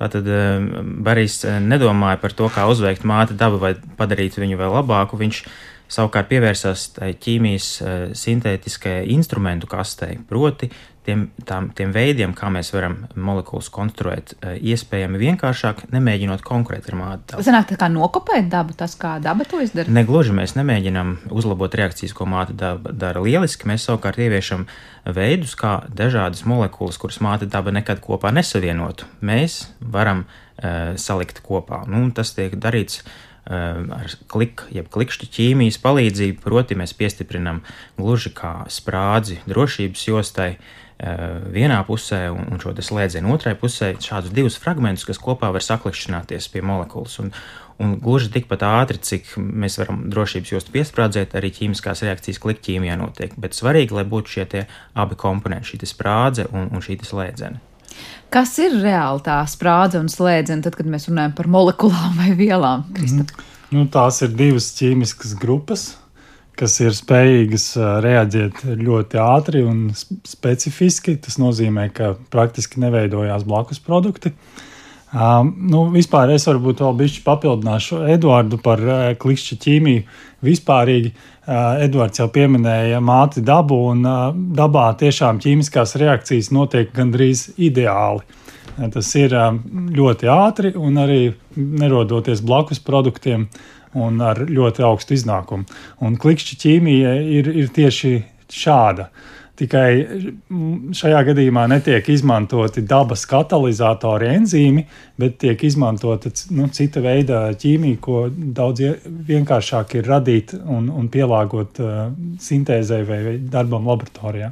[0.01, 0.65] Tātad eh,
[1.05, 5.21] Barijs eh, nedomāja par to, kā uzveikt māti dabu vai padarīt viņu vēl labāku.
[5.21, 5.45] Viņš
[5.93, 10.71] savukārt pievērsās ķīmijas eh, sintētiskajai instrumentu kastei, proti
[11.07, 16.99] tiem, tām, tiem veidiem, kā mēs varam molekulas konstruēt, eh, iespējami vienkāršāk, nemēģinot konkrēti ar
[16.99, 17.41] māti.
[17.45, 19.93] Zināt, tā kā nokopēt dabu, tas kā daba to izdara?
[19.93, 23.69] Negluži mēs nemēģinām uzlabot reakcijas, ko māte daba dara lieliski.
[23.71, 24.67] Mēs savukārt ieviešam
[25.05, 31.83] veidus, kā dažādas molekulas, kuras māte daba nekad kopā nesavienotu, mēs varam uh, salikt kopā.
[31.91, 33.11] Nu, tas tiek darīts uh,
[33.47, 37.65] ar kliku, jeb klikšķu ķīmijas palīdzību, proti mēs piestiprinām
[37.99, 44.59] gluži kā sprādzi drošības jostai, uh, vienā pusē un, šo slēdzienu otrai pusē, šādus divus
[44.61, 47.19] fragmentus, kas kopā var saklikšķināties pie molekulas.
[47.19, 47.33] Un,
[47.83, 53.35] un gluži tikpat ātri, cik mēs varam drošības jostu piesprādzēt, arī ķīmiskās reakcijas klikķīmijā notiek.
[53.41, 57.72] Bet svarīgi, lai būtu šie abi komponenti, šī sprādze un, un šī slēdzene.
[58.33, 62.87] Kas ir reāli tā sprādze un slēdzene, tad, kad mēs runājam par molekulām vai vielām?
[62.97, 63.27] Mm.
[63.73, 65.85] Nu, tās ir divas ķīmiskas grupas,
[66.57, 67.67] kas ir spējīgas
[68.05, 71.19] reaģēt ļoti ātri un specifiski.
[71.21, 74.33] Tas nozīmē, ka praktiski neveidojās blakus produkti.
[75.13, 80.07] Um, nu, vispār es varbūt vēl bišķi papildināšu Eduardu par uh, klikšķa ķīmiju.
[80.43, 87.49] Vispārīgi uh, Eduards jau pieminēja māti dabu, un uh, dabā tiešām ķīmiskās reakcijas notiek gandrīz
[87.57, 88.25] ideāli.
[88.77, 89.53] Uh, tas ir uh,
[89.99, 91.23] ļoti ātri un arī
[91.57, 93.49] nerodoties blakus produktiem,
[93.99, 95.69] un ar ļoti augstu iznākumu.
[96.05, 98.15] Un klikšķa ķīmija ir, ir tieši
[98.53, 99.11] šāda.
[99.63, 99.91] Tikai
[100.99, 104.83] šajā gadījumā netiek izmantoti dabas katalizatori enzīmi,
[105.21, 108.83] bet tiek izmantota nu, cita veida ķīmija, ko daudz
[109.29, 112.09] vienkāršāk ir radīt un, un pielāgot uh,
[112.43, 113.21] sintēzē vai
[113.53, 114.51] darbam laboratorijā.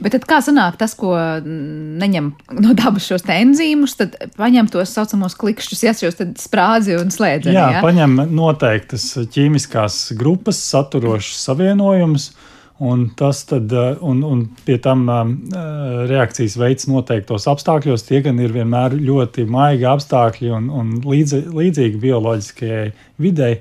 [0.00, 5.82] Bet kā sanāk tas, ko neņem no dabas šos enzīmus, tad paņem tos saucamos klikšķus,
[5.86, 7.56] ja šos sprādzi un slēdzeni?
[7.56, 7.82] Jā, ja?
[7.84, 12.30] paņem noteiktas ķīmiskās grupas saturošas savienojumus.
[12.80, 15.04] Un tas tad, un, un pie tam
[16.08, 22.00] reakcijas veids noteiktos apstākļos, tie gan ir vienmēr ļoti maigi apstākļi un, un līdzi, līdzīgi
[22.00, 22.90] bioloģiskajai
[23.20, 23.60] videi.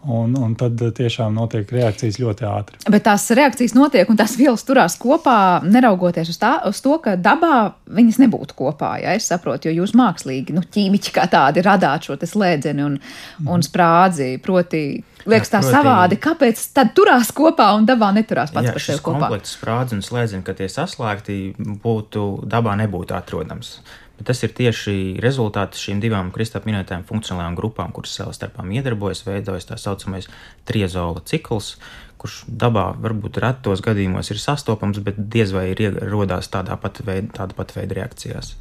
[0.00, 2.78] Un, un tad tiešām notiek reakcijas ļoti ātri.
[2.88, 7.18] Bet tās reakcijas notiek, un tās vielas turās kopā, neraugoties uz, tā, uz to, ka
[7.20, 8.94] dabā viņas nebūtu kopā.
[9.02, 12.96] Ja es saprotu, jo jūs mākslīgi, nu, ķīmiķi kā tādi radāt šo slēdzeni un,
[13.44, 14.38] un sprādzi.
[14.40, 14.86] Proti,
[15.28, 19.02] liekas tā proti, savādi, kāpēc tad turās kopā un dabā neturās pats jā, par sevi
[19.04, 19.24] kopā.
[19.26, 21.40] Komplekts sprādzi un slēdzeni, kad tie saslēgti,
[21.84, 23.78] būtu dabā nebūtu atrodams.
[24.20, 29.24] Bet tas ir tieši rezultāts šīm divām Kristapam minētajām funkcionālajām grupām, kuras savā starpā iedarbojas,
[29.24, 30.28] veidojas tā saucamais
[30.68, 31.78] triezola cikls,
[32.20, 37.32] kurš dabā varbūt retos gadījumos ir sastopams, bet diez vai ir rodās tādā pat veida,
[37.38, 38.52] tāda pat veida reakcijās.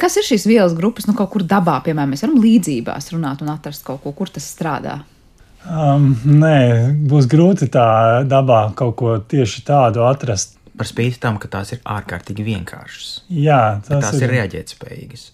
[0.00, 1.06] Kas ir šīs vielas grupas?
[1.06, 4.50] Nu, kaut kur dabā, piemēram, mēs varam līdzībās runāt un atrast kaut ko, kur tas
[4.50, 5.00] strādā.
[5.68, 10.56] Um, nē, būs grūti tā dabā kaut ko tieši tādu atrast.
[10.80, 13.08] Par spīti tam, ka tās ir ārkārtīgi vienkāršas.
[13.36, 15.26] Jā, tas tās ir, ir reaģētspējīgas.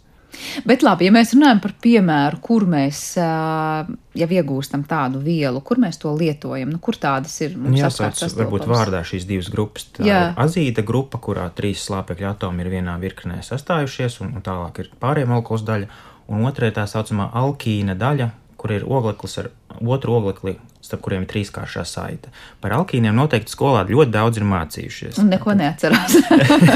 [0.66, 6.00] Bet labi, ja mēs runājam par piemēru, kur mēs jau iegūstam tādu vielu, kur mēs
[6.02, 9.86] to lietojam, nu, kur tādas ir mums jāsauc, varbūt vārdā šīs divas grupas.
[9.96, 10.22] Tā Jā.
[10.32, 14.90] ir azīta grupa, kurā trīs slāpekļa atomi ir vienā virknē sastājušies, un, un tālāk ir
[15.02, 15.88] pārējā molekulas daļa,
[16.32, 18.30] un otrā ir tā saucamā alkīna daļa,
[18.66, 19.50] kur ir ogleklis ar
[19.86, 22.30] otru oglekli, starp kuriem ir trīskāršā saite.
[22.62, 25.20] Par alkīniem noteikti skolā ļoti daudz ir mācījušies.
[25.22, 26.16] Un neko neatcerās.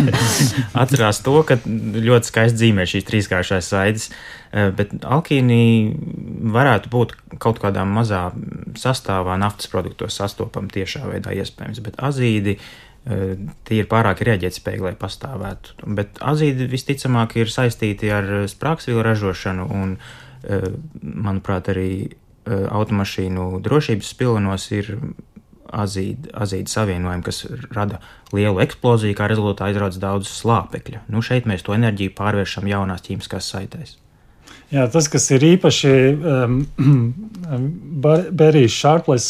[0.83, 4.07] Atcerās to, ka ļoti skaisti dzīmē šīs trīskāršās saites,
[4.53, 5.62] eh, bet alkīni
[6.55, 8.29] varētu būt kaut kādā mazā
[8.79, 14.96] sastāvā naftas produktos sastopami tiešā veidā iespējams, bet azīdi eh, tie ir pārāk rēģētspējīgi, lai
[15.00, 15.81] pastāvētu.
[15.98, 20.19] Bet azīdi visticamāk ir saistīti ar sprāgstvīlu ražošanu un, eh,
[21.00, 21.90] manuprāt, arī
[22.50, 24.87] Eh, automašīnu drošības pilvenos ir
[25.68, 27.42] azīda, azīda savienojumi, kas
[27.76, 27.98] rada
[28.33, 31.03] lielu eksploziju, kā rezultātā izrādās daudz slāpekļa.
[31.12, 33.98] Nu, šeit mēs to enerģiju pārvēršam jaunās ķīmiskās saitēs.
[34.72, 36.57] Jā, tas, kas ir īpaši um,
[38.40, 39.29] Berijs Šārplis,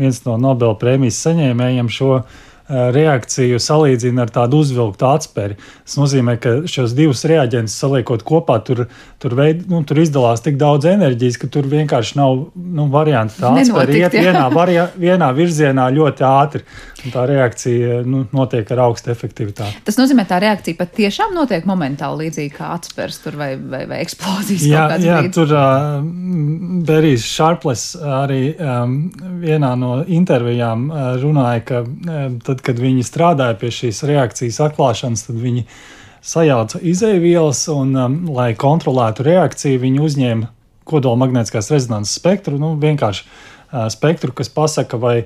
[0.00, 5.56] viens no Nobela prēmijas saņēmējiem, šo uh, Eh, reakciju salīdzina ar tādu uzvilktu atspēri.
[5.86, 8.86] Tas nozīmē, ka šos divus reaģentus saliekot kopā, tur,
[9.22, 13.38] tur, veid, nu, tur izdalās tik daudz enerģijas, ka tur vienkārši nav nu, variantu.
[13.44, 16.66] Tā atspēri iet vienā, varia, vienā virzienā ļoti ātri.
[17.06, 19.78] Tā reakcija nu, notiek ar augstu efektivitāti.
[19.86, 24.00] Tas nozīmē, ka tā reakcija pat tiešām notiek momentāli līdzīgi kā atspērs vai, vai, vai
[24.02, 24.64] eksplozijas.
[24.66, 26.00] Jā, jā tur uh,
[26.88, 28.96] Berijs Šārples arī um,
[29.38, 32.24] vienā no intervijām uh, runāja, ka uh,
[32.56, 35.66] tad, kad viņi strādāja pie šīs reakcijas atklāšanas, tad viņi
[36.26, 40.48] sajauca izēvielas un, um, lai kontrolētu reakciju, viņi uzņēma
[40.86, 45.16] kodola magnētiskās rezonanses spektru, nu, vienkārši uh, spektru, kas pasaka, vai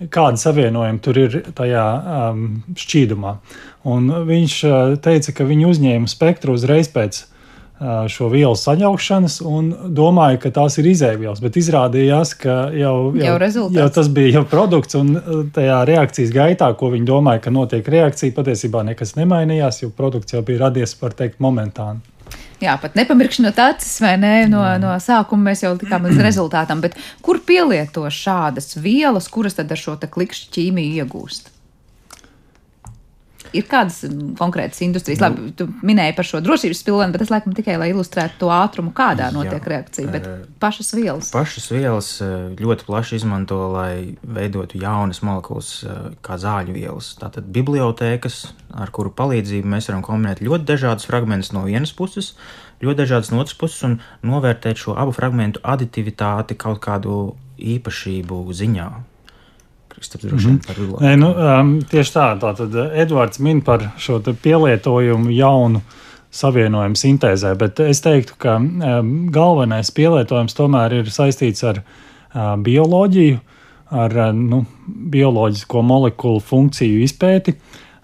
[0.00, 3.34] kāda savienojuma tur ir tajā um, šķīdumā.
[3.88, 7.24] Un viņš uh, teica, ka viņi uzņēma spektru uzreiz pēc
[7.80, 11.40] šo vielu saņemšanas un domāju, ka tās ir izēvielas.
[11.40, 15.14] Bet izrādījās, ka jau, jau, jau, jau tas bija jau produkts, un
[15.54, 20.44] tajā reakcijas gaitā, ko viņi domāja, ka notiek reakcija, patiesībā nekas nemainījās, jo produkts jau
[20.44, 22.04] bija radies, var teikt, momentāni.
[22.60, 24.34] Jā, pat nepamirkšķinot acis, vai ne?
[24.52, 26.82] No, no sākuma mēs jau tikām līdz rezultātam.
[26.84, 31.48] Bet kur pielieto šādas vielas, kuras tad ar šo klikšķi ķīmiju iegūst?
[33.56, 34.02] Ir kādas
[34.38, 35.20] konkrētas industrijas?
[35.22, 38.50] Nu, Labi, tu minēji par šo drošības pilvenu, bet tas laikam tikai lai ilustrētu to
[38.54, 40.12] ātrumu, kādā notiek jā, reakcija.
[40.12, 40.28] Bet
[40.62, 41.32] pašas vielas.
[41.34, 42.12] Pašas vielas
[42.60, 45.74] ļoti plaši izmanto, lai veidotu jaunas molekulas,
[46.24, 47.12] kā zāļu vielas.
[47.20, 48.40] Tātad bibliotēkas,
[48.80, 52.34] ar kuru palīdzību mēs varam kombinēt ļoti dažādus fragmentus no vienas puses.
[52.80, 58.90] Ļoti dažādas no otras puses, un novērtēt šo abu fragmentu aditivitāti kaut kādu īpašību ziņā.
[59.90, 61.02] Kristaps droši vien par vieglāk.
[61.04, 65.82] Nē, nu, um, tieši tā, tātad uh, Edvards min par šo pielietojumu jaunu
[66.34, 73.40] savienojumu sintēzē, bet es teiktu, ka um, galvenais pielietojums tomēr ir saistīts ar uh, bioloģiju,
[73.90, 77.56] ar uh, nu, bioloģisko molekulu funkciju izpēti.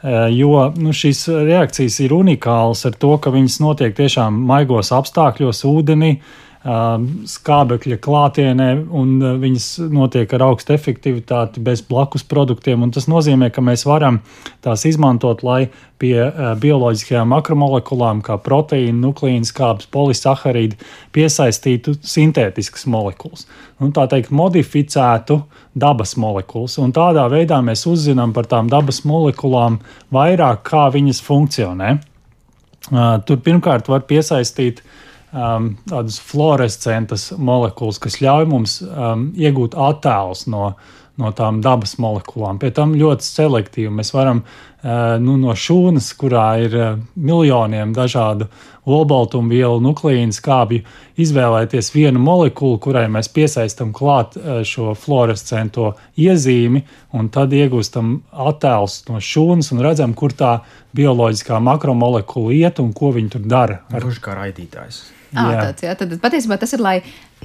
[0.07, 5.65] Uh, jo nu, šīs reakcijas ir unikālas ar to, ka viņas notiek tiešām maigos apstākļos,
[5.71, 12.83] ūdenī, uh, skābekļa klātienē, un uh, viņas notiek ar augstu efektivitāti, bez blakus produktiem.
[12.91, 14.19] Tas nozīmē, ka mēs varam
[14.65, 15.69] tās izmantot, lai
[16.03, 20.81] pie uh, bioloģiskajām makromolekulām, kā proteīna, nukleīna skābes, polisaharīdi,
[21.15, 23.47] piesaistītu sintētiskas molekulas.
[23.79, 25.43] Un, tā teikt, modificētu
[25.77, 26.81] dabas molekulas.
[26.83, 29.79] Un tādā veidā mēs uzzinām par tām dabas molekulām
[30.11, 31.97] vairāk, kā viņas funkcionē.
[32.87, 35.03] Uh, tur pirmkārt var piesaistīt uh,
[35.33, 40.75] um, tādas fluorescentas molekulas, kas ļauj mums um, iegūt attēlus no,
[41.21, 42.61] no tām dabas molekulām.
[42.61, 48.49] Pie tam ļoti selektīvi mēs varam uh, nu, no šūnas, kurā ir uh, miljoniem dažādu
[48.87, 50.85] olbaltumvielu, nukleīnu skābju,
[51.19, 56.85] izvēlēties vienu molekulu, kurai mēs piesaistām klāt uh, šo fluorescento iezīmi,
[57.17, 60.59] un tad iegūstam attēlus no šūnas un redzam, kur tā
[60.97, 63.83] bioloģiskā makromolekula iet un ko viņi tur dara.
[63.97, 65.05] Gluži kā raidītājs.
[65.37, 65.63] Jā.
[65.69, 66.97] Tāds, jā, tad patiesībā tas ir, lai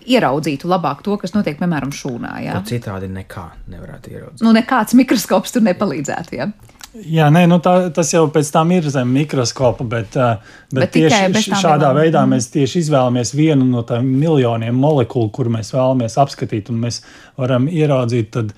[0.02, 2.36] ieraudzītu labāk to, kas notiek, piemēram, šūnā.
[2.46, 2.58] Jā.
[2.58, 4.46] To citādi nekā nevarētu ieraudzīt.
[4.46, 6.38] Nu, nekāds mikroskops tur nepalīdzētu.
[6.40, 6.52] Jā.
[6.92, 11.54] Jā, nē, nu tā, tas jau pēc tam ir zem mikroskopa, bet, bet, bet tieši
[11.56, 12.34] šādā veidā mm.
[12.36, 17.00] mēs tieši izvēlamies vienu no tām miljoniem molekulu, kuru mēs vēlamies apskatīt, un mēs
[17.40, 18.52] varam ieraudzīt, tad,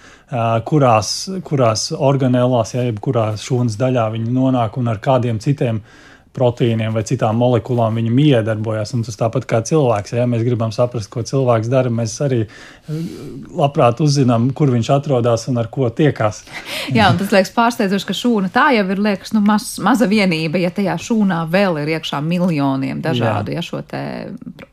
[0.66, 1.12] kurās,
[1.46, 6.02] kurās organēlās, ja kurā šūnas daļā viņi nonāk un ar kādiem citiem uh,
[6.34, 8.94] proteīniem vai citām molekulām viņi miedarbojas.
[9.06, 10.16] Tas tāpat kā cilvēks.
[10.18, 13.04] Ja mēs gribam saprast, ko cilvēks dara, mēs arī eh,
[13.54, 16.44] labprāt uzzinām, kur viņš atrodas un ar ko tiekās.
[16.98, 20.62] Jā, un tas liekas pārsteidzoši, ka šūna tā jau ir liekas, nu, maz, maza vienība,
[20.62, 23.84] ja tajā šūnā vēl ir iekšā miljoniem dažādu ja, šo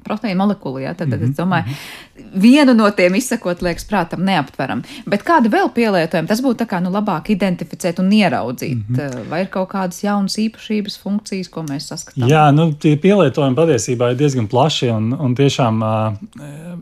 [0.07, 0.81] proteīnu molekulu.
[0.85, 1.31] Ja, tad, tad mm -hmm.
[1.31, 2.10] es domāju, mhm.
[2.35, 4.83] Vienu no tiem izsakot, liekas, prātam, neaptveram.
[5.11, 6.29] Bet kāda vēl pielietojuma?
[6.31, 9.29] Tas būtu kā nu, labāk identificēt un ieraudzīt, mm -hmm.
[9.31, 12.29] vai ir kaut kādas jaunas īpašības, funkcijas ko mēs saskatām.
[12.29, 16.15] Jā, nu, tie pielietojumi patiesībā ir diezgan plaši un, un tiešām uh,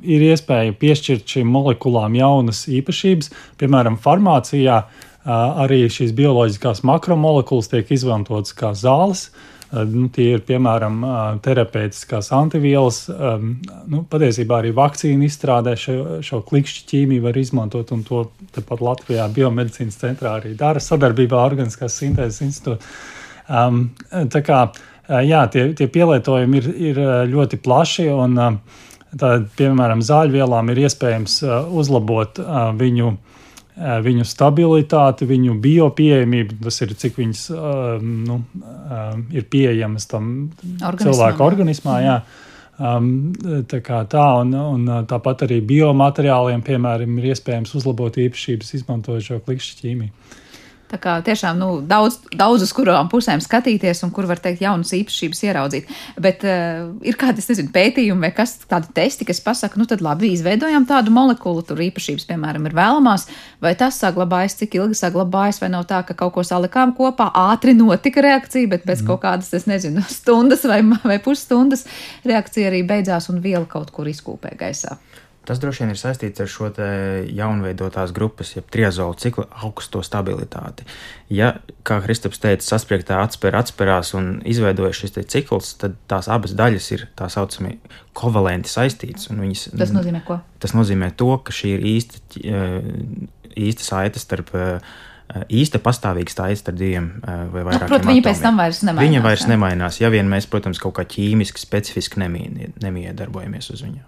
[0.03, 3.31] ir iespēja piešķirt šīm molekulām jaunas īpašības.
[3.59, 5.33] Piemēram, farmācijā uh,
[5.65, 9.29] arī šīs bioloģiskās makromolekulas tiek izmantotas kā zāles.
[9.29, 13.03] Uh, nu, tie ir piemēram uh, terapeitiskās antivielas.
[13.13, 13.59] Um,
[13.91, 18.25] nu, patiesībā arī vakcīnu izstrādē šo, šo klikšķu ķīmiju var izmantot, un to
[18.57, 22.93] tepat Latvijā Biomedicīnas centrā arī dara sadarbībā ar Organiskās sintēzes institūtu.
[23.49, 23.91] Um,
[24.33, 24.65] tā kā
[25.25, 27.01] jā, tie, tie pielietojumi ir, ir
[27.33, 28.09] ļoti plaši.
[28.13, 28.37] Un,
[29.17, 31.41] tā, piemēram, zāļvielām ir iespējams
[31.81, 32.41] uzlabot
[32.81, 33.15] viņu,
[33.79, 36.59] viņu stabilitāti, viņu biopieejamību.
[36.67, 37.47] Tas ir cik viņas
[38.03, 38.41] nu,
[39.35, 40.29] ir pieejamas tam
[40.83, 41.03] Organismam.
[41.07, 41.99] cilvēku organismā.
[42.05, 42.19] Jā.
[42.79, 43.33] Um,
[43.67, 49.39] tā kā tā, un, un tāpat arī biomateriāliem, piemēram, ir iespējams uzlabot īpašības, izmantojot šo
[49.43, 50.13] klikšķu ķīmiju.
[50.89, 54.95] Tā kā tiešām nu, daudz, daudz uz kurām pusēm skatīties un kur var teikt jaunas
[54.97, 55.91] īpašības ieraudzīt.
[56.21, 60.33] Bet uh, ir kādi, nezinu, pētījumi vai kas tādi testi, kas pasaka, nu tad labi,
[60.33, 63.29] izveidojam tādu molekulu, tur īpašības, piemēram, ir vēlamās,
[63.65, 67.77] vai tas saglabājas, cik ilgi saglabājas, vai nav tā, ka kaut ko salikām kopā, ātri
[67.77, 69.11] notika reakcija, bet pēc mm.
[69.13, 71.85] kaut kādas, es nezinu, stundas vai, vai pusstundas
[72.29, 74.97] reakcija arī beidzās un viela kaut kur izkūpē gaisā.
[75.49, 76.69] Tas droši vien ir saistīts ar šo
[77.33, 80.85] jaunveidotās grupas, jeb triazola cikla augsto stabilitāti.
[81.33, 81.55] Ja,
[81.89, 87.07] kā Kristaps teica, saspriegtā atspēr atspērās un izveidojas šis cikls, tad tās abas daļas ir
[87.17, 87.79] tā saucamie
[88.13, 89.31] kovalenti saistītas.
[89.33, 90.43] Viņas, tas nozīmē ko?
[90.61, 92.21] Tas nozīmē to, ka šī ir īsta,
[93.57, 94.53] īsta saite starp
[95.53, 97.89] īsta pastāvīga stāja starp diviem vai vairākiem.
[97.89, 99.09] Nu, protams, viņa pēc tam vairs nemainās.
[99.09, 104.05] Viņa vairs nemainās, ja vien mēs, protams, kaut kā ķīmiski, specifiski nemiedarbojamies uz viņu.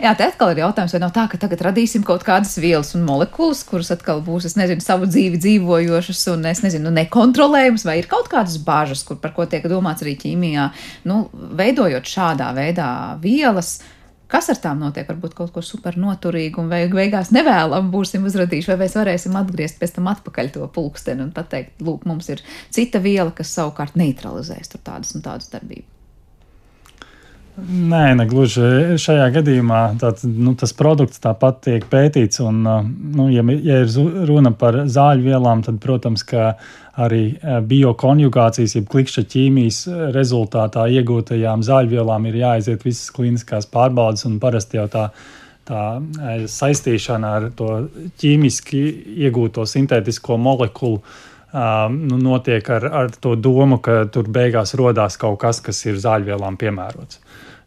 [0.00, 3.04] Jā, te atkal ir jautājums, vai nav tā, ka tagad radīsim kaut kādas vielas un
[3.06, 8.08] molekulas, kuras atkal būs, es nezinu, savu dzīvi dzīvojošas un, es nezinu, nekontrolējamas, vai ir
[8.10, 10.70] kaut kādas bāžas, kur par ko tiek domāts arī ķīmijā,
[11.10, 11.26] nu,
[11.58, 12.88] veidojot šādā veidā
[13.22, 13.78] vielas.
[14.26, 15.06] Kas ar tām notiek?
[15.06, 19.94] Varbūt kaut ko super noturīgu, un beigās nevēlam būsim uzradījuši, vai mēs varēsim atgriezt pēc
[20.00, 22.42] tam atpakaļ to pulksteni un pateikt, lūk, mums ir
[22.74, 25.95] cita viela, kas savukārt neutralizēs tādas un tādas darbības.
[27.56, 32.42] Nē, negluži šajā gadījumā tāds, nu, tas produkts tāpat tiek pētīts.
[32.44, 32.58] Un,
[33.16, 36.26] nu, ja, ja ir runa par zāļu vielām, tad, protams,
[37.00, 37.22] arī
[37.70, 39.80] biokonjugācijas, jeb klikšķa ķīmijas
[40.12, 44.26] rezultātā iegūtajām zāļu vielām ir jāaiziet visas kliniskās pārbaudes.
[44.42, 45.06] Parasti jau tā,
[45.64, 45.86] tā
[46.52, 47.70] saistīšana ar to
[48.20, 48.82] ķīmiski
[49.24, 51.00] iegūto sintētisko molekulu.
[51.56, 55.96] Um, nu, notiek ar, ar to domu, ka tur beigās radās kaut kas, kas ir
[56.02, 57.22] zāļvielām piemērots.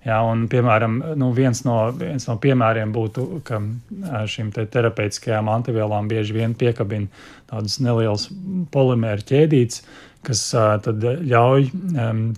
[0.06, 3.58] Jā, un, piemēram, nu, viens, no, viens no piemēriem būtu, ka
[4.32, 7.10] šīm te terapeitiskajām antivielām bieži vien piekabina
[7.50, 8.30] tādas nelielas
[8.72, 9.82] polimēru ķēdītes,
[10.24, 10.46] kas
[10.86, 11.68] tad ļauj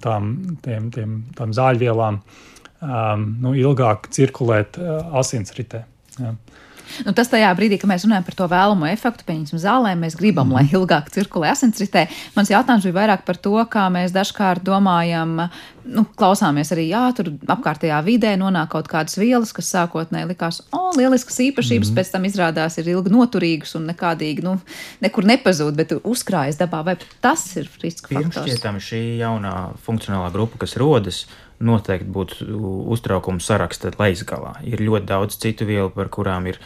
[0.01, 0.31] tām,
[0.65, 2.17] tiem, tiem, tām zāļvielām
[2.81, 4.81] nu, ilgāk cirkulēt
[5.21, 5.85] asinsritē.
[6.17, 6.33] Jā.
[7.05, 10.51] Nu, tas tajā brīdī, kad mēs runājam par to vēlamo efektu, pieņemsim zālē, mēs gribam,
[10.51, 10.57] mm.
[10.57, 12.07] lai ilgāk cirkulē asinsritē.
[12.35, 15.47] Mans jautājums bija vairāk par to, kā mēs dažkārt domājam,
[15.85, 20.91] nu, klausāmies arī, jā, tur apkārtējā vidē nonāk kaut kādas vielas, kas sākotnēji likās, o,
[20.97, 21.99] lieliskas īpašības, mm.
[21.99, 24.57] pēc tam izrādās ir ilgi noturīgas un nekādīgi, nu,
[25.03, 26.83] nekur nepazūd, bet uzkrājas dabā.
[26.87, 28.35] Vai tas ir riska faktors?
[28.35, 31.25] Pirms šķietam šī jaunā funkcionālā grupa, kas rodas,
[31.61, 32.47] noteikti būtu
[32.93, 34.57] uztraukums saraksta leisgalā.
[34.67, 36.59] Ir ļoti daudz citu vielu, par kurām ir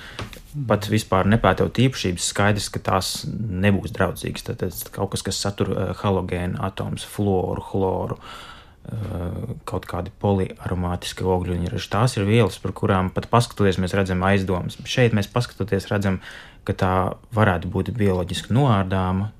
[0.68, 4.48] pat vispār nepētot īpašības, skaidrs, ka tās nebūs draudzīgas.
[4.48, 11.92] Tad, kaut kas, kas satur uh, halogēnu atomus, fluoru, chloru, uh, kaut kādi poliaromātiski ogļuņraži.
[11.92, 14.80] Tās ir vielas, par kurām pat paskatoties, mēs redzam aizdomas.
[14.88, 16.22] Šeit mēs paskatoties, redzam,
[16.66, 16.94] ka tā
[17.36, 19.34] varētu būt bioloģiski noārdāma,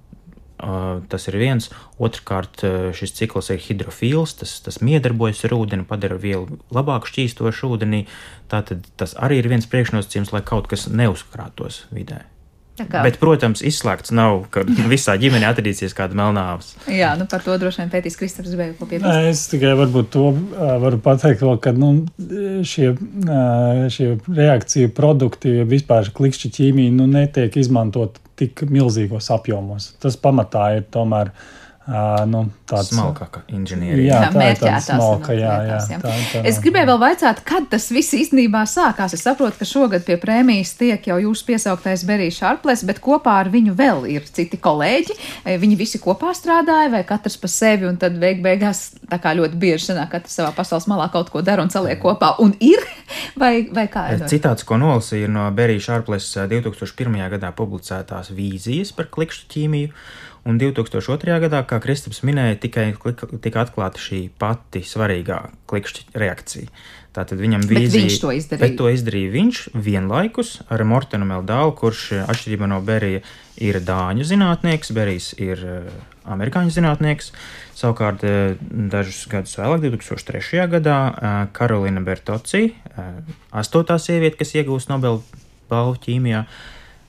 [1.10, 1.70] Tas ir viens.
[2.02, 2.64] Otrakārt,
[2.98, 8.06] šis cikls ir hidrofils, tas, tas miedarbojas ar ūdeni, padara vielu labāk šķīstošu ūdenī.
[8.52, 12.24] Tātad tas arī ir viens priekšnosacījums, lai kaut kas neuzkrātos vidē.
[12.76, 16.74] Bet, protams, izslēgts nav, ka visā ģimenē atradīsies kāda melnāvs.
[16.92, 19.30] Jā, nu par to droši vien pētīs Kristofers Zvēja, ko piebilst.
[19.30, 20.26] Es tikai varbūt to
[20.84, 21.94] varu pateikt, vēl, ka nu,
[22.68, 22.92] šie,
[23.96, 29.94] šie reakciju produkti, vispār klikšķi ķīmija, nu, netiek izmantot tik milzīgos apjomos.
[30.02, 31.32] Tas pamatā ir tomēr
[31.86, 34.08] Uh, nu, tāds smalkāka inženierija.
[34.08, 35.76] Jā, tā ir tāda smalka, jā, jā.
[35.92, 36.00] jā.
[36.02, 39.14] Tā, tā, Es gribēju vēl vaicāt, kad tas viss īstenībā sākās.
[39.14, 43.52] Es saprotu, ka šogad pie prēmijas tiek jau jūsu piesauktais Berijs Šarples, bet kopā ar
[43.54, 45.20] viņu vēl ir citi kolēģi.
[45.62, 49.62] Viņi visi kopā strādāja vai katrs pa sevi, un tad beig beigās tā kā ļoti
[49.62, 52.34] bieži sanāk, katrs savā pasaules malā kaut ko dara un saliek kopā.
[52.42, 52.82] Un ir,
[53.42, 54.26] vai, vai kā ir?
[54.34, 57.22] Citāts, ko nolasīju no Berija Šārples 2001.
[57.38, 59.94] gadā publicētās vīzijas par klikšķu ķīmiju,
[60.46, 61.40] un 2002.
[61.46, 62.92] gadā, kā Kristaps minēja, tikai
[63.44, 66.70] tika atklāta šī pati svarīgā klikšķa reakcija.
[67.16, 68.62] Tātad viņam Bet vīzija, viņš to izdarīja.
[68.66, 73.22] Bet to izdarīja viņš vienlaikus ar Mortenu Meldālu, kurš eh, atšķirībā no Berija
[73.64, 75.88] ir dāņu zinātnieks, Berijs ir eh,
[76.28, 77.32] amerikāņu zinātnieks.
[77.80, 78.58] Savukārt eh,
[78.92, 80.68] dažus gadus vēlāk, 2003.
[80.76, 81.00] gadā,
[81.56, 82.68] Karolina Bertoci,
[83.56, 85.24] astotā sieviete, kas iegūst Nobela
[85.72, 86.44] balvu ķīmijā,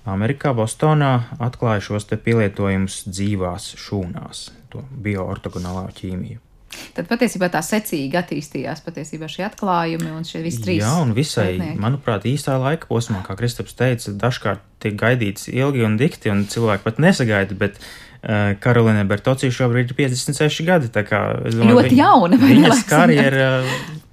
[0.06, 6.42] Amerikā, Bostonā atklāja šos pielietojumus dzīvās šūnās, to bioortogonālo ķīmiju.
[6.96, 10.82] Tad patiesībā tā secīgi attīstījās patiesībā šie atklājumi un šie visi trīs.
[10.82, 11.80] Jā, un visai, pētnieki.
[11.82, 16.84] manuprāt, īstā laika posmā, kā Kristaps teica, dažkārt tiek gaidīts ilgi un dikti, un cilvēki
[16.84, 17.80] pat nesagaida, bet
[18.62, 20.88] Karolīna Bertocija šobrīd ir 56 gadi.
[20.90, 23.50] tā kā, es Ļoti jauna, vai ne, Viņas karjera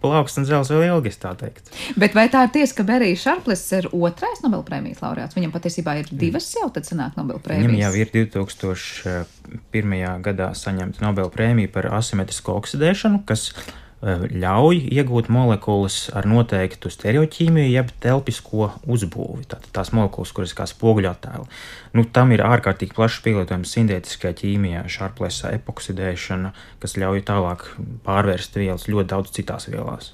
[0.03, 1.71] plaukst un zels vēl ilgi, tā teiktu.
[1.99, 5.37] Bet vai tā ir tiesa, ka Berijs Šarplis ir otrais Nobelpremijas laureāts?
[5.37, 7.79] Viņam patiesībā ir divas jau, tad sanāk Viņam Nobelpremijas.
[7.85, 9.95] jau ir 2001.
[10.27, 13.71] gadā saņemta Nobela prēmija par asimetrisku oksidēšanu, kas eh,
[14.03, 19.45] ļauj iegūt molekulas ar noteiktu stereoķīmiju, jeb telpisko uzbūvi.
[19.51, 21.47] Tātad tās molekulas, kuras kā spoguļattēli.
[21.95, 26.51] Nu, tam ir ārkārtīgi plašs pielietojums sintētiskajā ķīmijā, šārplēsā epoksidēšana,
[26.83, 27.69] kas ļauj tālāk
[28.07, 30.13] pārvērst vielas ļoti daudz citās vielās.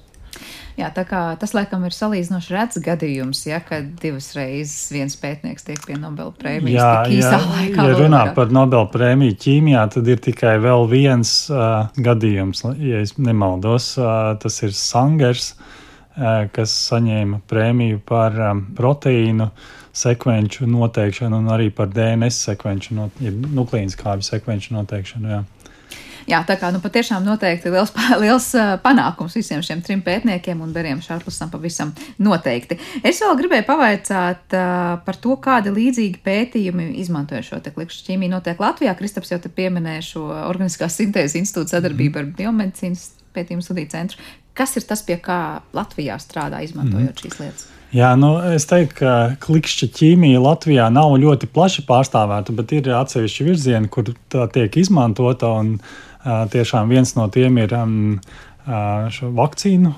[0.78, 5.66] Jā, tā kā tas laikam ir salīdzinoši rets gadījums, ja, kad divas reizes viens pētnieks
[5.66, 7.88] tiek pie Nobelpremijas Jā, tik īsā jā, laikā.
[7.90, 8.36] ja runā laureāts.
[8.38, 13.92] par Nobela prēmiju ķīmijā, tad ir tikai vēl viens uh, gadījums, ja es nemaldos.
[14.00, 19.50] Uh, tas ir Sangers, uh, kas saņēma prēmiju par um, proteīnu
[20.00, 25.34] sekvenču noteikšanu un arī par DNS sekvenču, no, ja nukleīnas kāpju sekvenču noteikšanu.
[25.34, 25.42] Jā.
[26.30, 27.90] Jā, tā kā nu, patiešām noteikti liels,
[28.22, 28.48] liels
[28.84, 31.90] panākums visiem šiem trim pētniekiem un Berijam Šārplusam pavisam
[32.22, 32.78] noteikti.
[33.02, 34.54] Es vēl gribēju pavaicāt
[35.06, 38.94] par to, kādi līdzīgi pētījumi izmantojot šo te klikšķu ķīmiju notiek Latvijā.
[38.98, 44.30] Kristaps jau te pieminēja šo Organiskās sintēzes institūtu sadarbību ar biomedicīnas pētījumu studiju centru.
[44.54, 45.40] Kas ir tas, pie kā
[45.74, 47.68] Latvijā strādā, izmantojot šīs lietas?
[47.90, 49.12] Jā, nu, es teiktu, ka
[49.42, 55.50] klikšķa ķīmija Latvijā nav ļoti plaši pārstāvēta, bet ir atsevišķi virzieni, kur tā tiek izmantota.
[55.58, 57.96] Un, uh, tiešām viens no tiem ir um,
[58.62, 59.90] uh, vakcīnu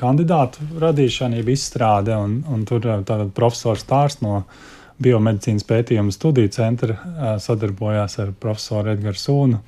[0.00, 2.16] kandidātu radīšana, jeb izstrāde.
[2.16, 4.46] Un, un tur uh, profesors Tārs no
[5.04, 9.60] Biomedicīnas pētījuma studiju centra uh, sadarbojās ar profesoru Edgars Sūnu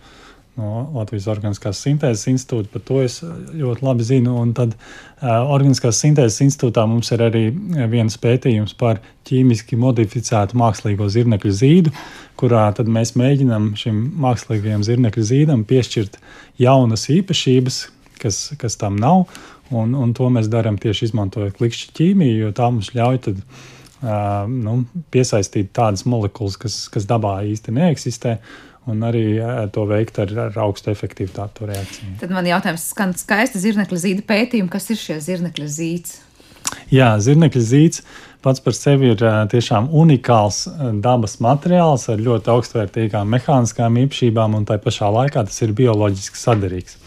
[0.56, 2.70] no Latvijas Organiskās Sintēzes institūta.
[2.72, 4.36] Par to es ļoti labi zinu.
[4.40, 7.44] Un tad uh, Organiskās Sintēzes institūtā mums ir arī
[7.92, 11.92] viens pētījums par ķīmiski modificētu mākslīgo zirnekļu zīdu,
[12.40, 16.18] kurā mēs mēģinām šim mākslīgajam zirnekļu zīdam piešķirt
[16.62, 17.80] jaunas īpašības,
[18.22, 19.26] kas, kas tam nav.
[19.74, 24.46] Un, un to mēs darām tieši izmantojot klikšķi ķīmiju, jo tā mums ļauj tad, uh,
[24.46, 24.78] nu,
[25.12, 28.36] piesaistīt tādas molekulas, kas, kas dabā īsti neeksistē,
[28.90, 29.24] un arī
[29.74, 32.12] to veikt ar, ar augstu efektivitāti to reakciju.
[32.22, 34.70] Tad man jautājums skan skaisti zirnekļa zīda pētījumi.
[34.72, 36.20] Kas ir šie zirnekļa zīds?
[36.94, 38.02] Jā, zirnekļa zīds
[38.46, 40.66] pats par sevi ir tiešām unikāls
[41.02, 47.00] dabas materiāls ar ļoti augstvērtīgām mehāniskām īpašībām, un tā pašā laikā tas ir bioloģiski saderīgs.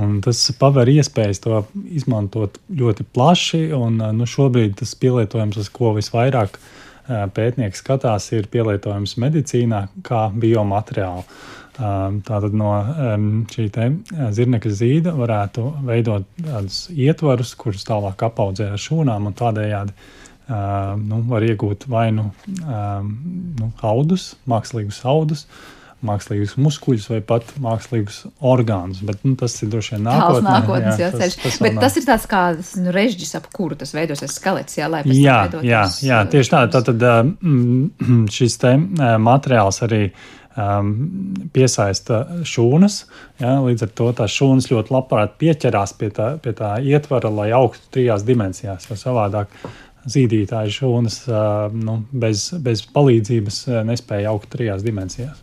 [0.00, 1.60] Un tas paver iespējas to
[1.92, 6.72] izmantot ļoti plaši, un nu, šobrīd tas pielietojums, uz ko visvairāk uh,
[7.08, 11.24] pētnieki skatās, ir pielietojums medicīnā kā biomateriāli.
[11.74, 12.70] Um, Tātad no
[13.50, 19.34] šī te, uh, zirnekļa zīda varētu veidot tādus ietvarus, kurus tālāk apaudzē ar šūnām, un
[19.34, 19.96] tādējādi
[20.44, 22.26] nu, var iegūt vai nu,
[22.60, 25.46] nu audus, mākslīgus audus,
[26.06, 29.00] mākslīgus muskuļus vai pat mākslīgus orgānus.
[29.08, 30.44] Bet nu, tas ir droši vien nākotnē.
[30.50, 31.36] nākotnes jā, tas- ceļš.
[31.42, 31.82] tas vēl Bet nav.
[31.86, 32.44] tas ir tāds kā
[32.84, 36.22] nu, režģis, ap kuru tas veidosies skelets, jā, lai pēc tam Jā, veidotos, jā, jā,
[36.22, 36.62] uh, tieši tā.
[36.78, 37.04] Tātad
[37.42, 40.02] mm, šis te eh, materiāls arī
[40.56, 40.90] um,
[41.54, 43.00] piesaista šūnas.
[43.42, 47.50] Ja, līdz ar to tās šūnas ļoti labprāt pieķerās pie tā, pie tā ietvara, lai
[47.56, 48.86] augtu trijās dimensijās.
[48.90, 49.52] Jo savādāk
[50.10, 55.40] zīdītāji šūnas uh, nu, bez, bez palīdzības uh, nespēja augt trijās dimensijās.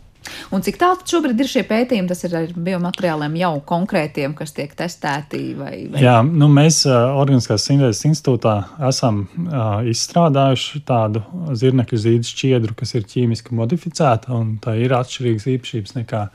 [0.52, 2.10] Un cik tālu šobrīd ir šie pētījumi?
[2.10, 7.66] Tas ir ar biomateriāliem jau konkrētiem, kas tiek testēti vai, vai Jā, nu mēs Organiskās
[7.68, 8.56] Sintēzes institūtā
[8.88, 11.24] esam uh, izstrādājuši tādu
[11.58, 16.26] zirnekļu zīdu šķiedru, kas ir ķīmiski modificēta, un tā ir atšķirīgas īpašības nekā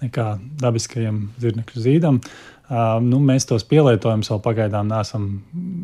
[0.00, 0.30] nekā
[0.60, 2.22] dabiskajam zirnekļu zīdam.
[2.70, 5.26] Uh, nu, mēs tos pielietojumus vēl pagaidām neesam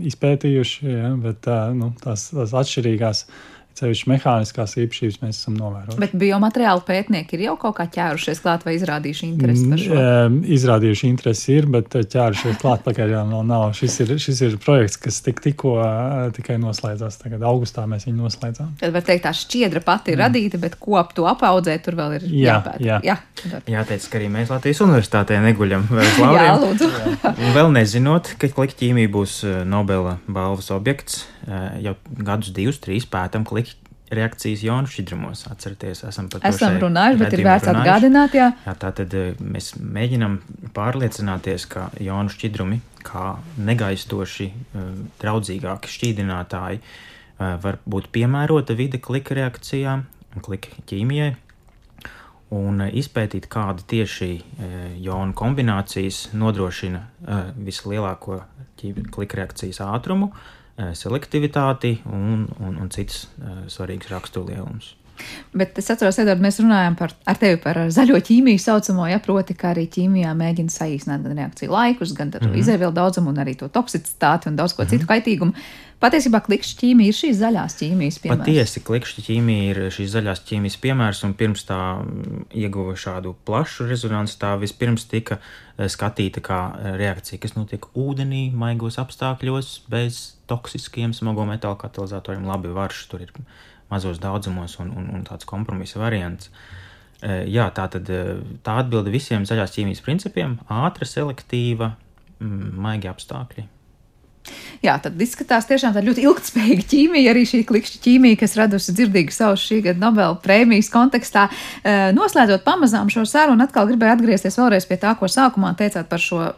[0.07, 6.01] izpētījuši, ja, bet uh, nu, tās, tās atšķirīgās uh, Ceļš mehāniskās īpašības mēs esam novērojuši.
[6.01, 9.99] Bet biomateriālu pētnieki ir jau kaut kā ķērušies klāt vai izrādījuši interesi par šo?
[10.01, 13.67] Mm, izrādījuši interesi ir, bet eh, ķērušies klāt pagaidām vēl nav.
[13.77, 17.21] Šis ir, šis ir projekts, kas tik, tikko eh, tikai noslēdzās.
[17.21, 18.73] Tagad augustā mēs viņu noslēdzām.
[18.81, 20.25] Tad var teikt, tā šķiedra pati ir mm.
[20.25, 22.81] radīta, bet ko ap to apaudzēt, tur vēl ir jā, jāpēt.
[22.87, 23.01] Jā.
[23.05, 23.19] Jā,
[23.69, 26.47] Jāteic, ka arī mēs Latvijas universitātē neguļam uz lauriem.
[26.49, 26.91] jā, lūdzu.
[26.93, 27.33] jā.
[27.57, 31.27] Vēl nezinot, ka klikšķīmija būs eh, Nobela balvas objekts,
[31.83, 35.47] jau gadus divus, trīs pētam klikšķīmiju reakcijas jonu šķidrumos.
[35.51, 38.37] Atcerieties, esam par to esam runājuši, bet ir vērts atgādināt.
[38.39, 38.51] Jā.
[38.67, 40.39] Jā, tā tad eh, mēs mēģinam
[40.77, 49.39] pārliecināties, ka jonu šķidrumi, kā negaistoši, eh, draudzīgāki šķīdinātāji, eh, var būt piemērota vide klika
[49.39, 50.07] reakcijām
[50.37, 51.35] un klika ķīmijai.
[52.55, 54.29] Un izpētīt, kāda tieši
[55.03, 57.01] jonu kombinācijas nodrošina
[57.59, 58.45] vislielāko
[59.11, 60.31] klika reakcijas ātrumu,
[60.77, 63.23] Eh, selektivitāti un, un, un citas
[63.73, 64.91] svarīgas raksturlielumus.
[65.57, 69.57] Bet es atceros, Edvards, mēs runājam par, ar tevi par zaļo ķīmiju saucamo, ja proti,
[69.57, 72.59] ka arī ķīmijā mēģina saīsināt gan reakciju laikus, gan mm -hmm.
[72.61, 74.91] izēvielu daudzumu un arī to toksicitāti un daudz ko mm -hmm.
[74.91, 75.53] citu kaitīgumu.
[75.97, 78.43] Patiesībā klikšķa ķīmija ir šīs zaļās ķīmijas piemērs.
[78.43, 81.79] Patiesi, klikšķa ķīmija ir šīs zaļās ķīmijas piemērs, un pirms tā
[82.53, 88.51] ieguva šādu plašu rezonanci, tā vispirms tika eh, skatīta kā eh, reakcija, kas notiek ūdenī,
[88.53, 90.19] maigos apstākļos, bez
[90.53, 92.45] toksiskiem smago metālu katalizatoriem.
[92.45, 93.33] Labi, varš tur ir
[93.89, 96.51] mazos daudzumos un, un, un tāds kompromisa variants.
[97.25, 98.13] Eh, jā, tā tad
[98.67, 101.95] tā atbilde visiem zaļās ķīmijas principiem- ātra, selektīva,
[102.37, 103.67] mm, maigi apstākļi.
[104.87, 109.35] Jā, tad izskatās tiešām tā ļoti ilgspējīga ķīmija, arī šī klikšķa ķīmija, kas radusi dzirdīgu
[109.35, 111.49] savu šī gada Nobela prēmijas kontekstā.
[111.83, 116.23] Eh, noslēdzot pamazām šo sarunu, atkal gribēju atgriezties vēlreiz pie tā, ko sākumā teicāt par
[116.23, 116.53] šo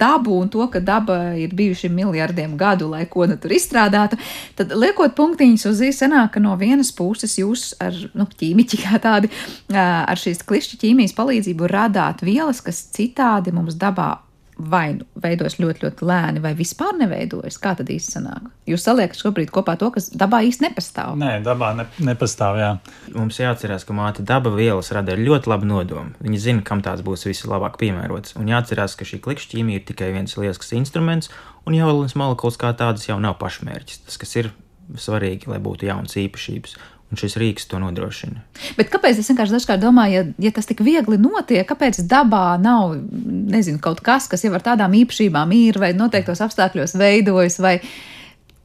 [0.00, 4.16] dabu un to, ka daba ir bijuši miljardiem gadu, lai ko nu tur izstrādātu.
[4.56, 9.02] Tad liekot punktiņus uz īsi, sanāk, ka no vienas puses jūs ar nu, ķīmiķi kā
[9.02, 14.23] tādi, eh, ar šīs klikšķa ķīmijas palīdzību radāt vielas, kas citādi mums dabā
[14.58, 17.58] vai nu veidojas ļoti, ļoti lēni, vai vispār neveidojas.
[17.62, 18.46] Kā tad īsti sanāk?
[18.70, 21.16] Jūs saliekat šobrīd kopā to, kas dabā īsti nepastāv.
[21.20, 22.58] Nē, dabā ne, nepastāv.
[22.60, 22.70] Jā.
[23.16, 26.14] Mums jāatcerās, ka māte daba vielas rada ļoti labu nodomu.
[26.24, 28.36] Viņa zina, kam tās būs vislabāk piemērotas.
[28.40, 31.32] Un jāatcerās, ka šī klikšķīmija ir tikai viens lielisks instruments,
[31.66, 34.04] un jaunas molekulas kā tādas jau nav pašmērķis.
[34.06, 34.52] Tas, kas ir
[35.00, 36.76] svarīgi, lai būtu jaunas īpašības.
[37.14, 38.40] Un šis rīks to nodrošina.
[38.74, 42.96] Bet kāpēc es vienkārši dažkārt domāju, ja, ja tas tik viegli notiek, kāpēc dabā nav
[43.14, 47.60] nezinu, kaut kas, kas jau ar tādām īpašībām ir vai noteiktos apstākļos veidojas?
[47.62, 47.76] Vai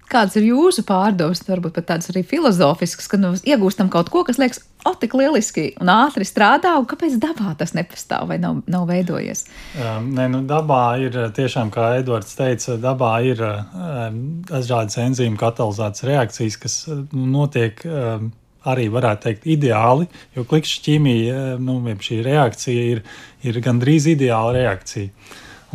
[0.10, 4.40] kādas ir jūsu pārdomas, varbūt pat tādas arī filozofiskas, ka nu, iegūstam kaut ko, kas
[4.42, 8.88] liekas, o, tik lieliski un ātri strādā, un kāpēc dabā tas nepastāv vai nav, nav
[8.90, 9.46] veidojies?
[9.78, 14.20] Um, nē, nu, dabā ir tiešām, kā Edvards teica, dabā ir um,
[14.50, 16.82] dažādas enzīmu katalizētas reakcijas, kas
[17.14, 17.86] notiek.
[17.86, 18.32] Um,
[18.68, 23.04] arī varētu teikt, ideāli, jo klikšķa ķīmija, eh, nu, šī reakcija ir,
[23.44, 25.12] ir gandrīz ideāla reakcija.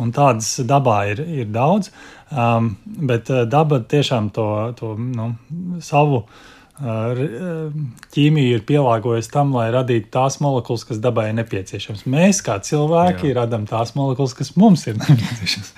[0.01, 1.89] Un tādas dabā ir, ir daudz,
[2.29, 5.31] um, bet eh, daba tiešām to, to nu,
[5.79, 6.43] savu uh,
[6.75, 12.03] ķīmiju ir pielāgojusi tam, lai radītu tās molekulas, kas dabai ir nepieciešamas.
[12.11, 13.37] Mēs, kā cilvēki, Jā.
[13.39, 15.71] radām tās molekulas, kas mums ir nepieciešamas.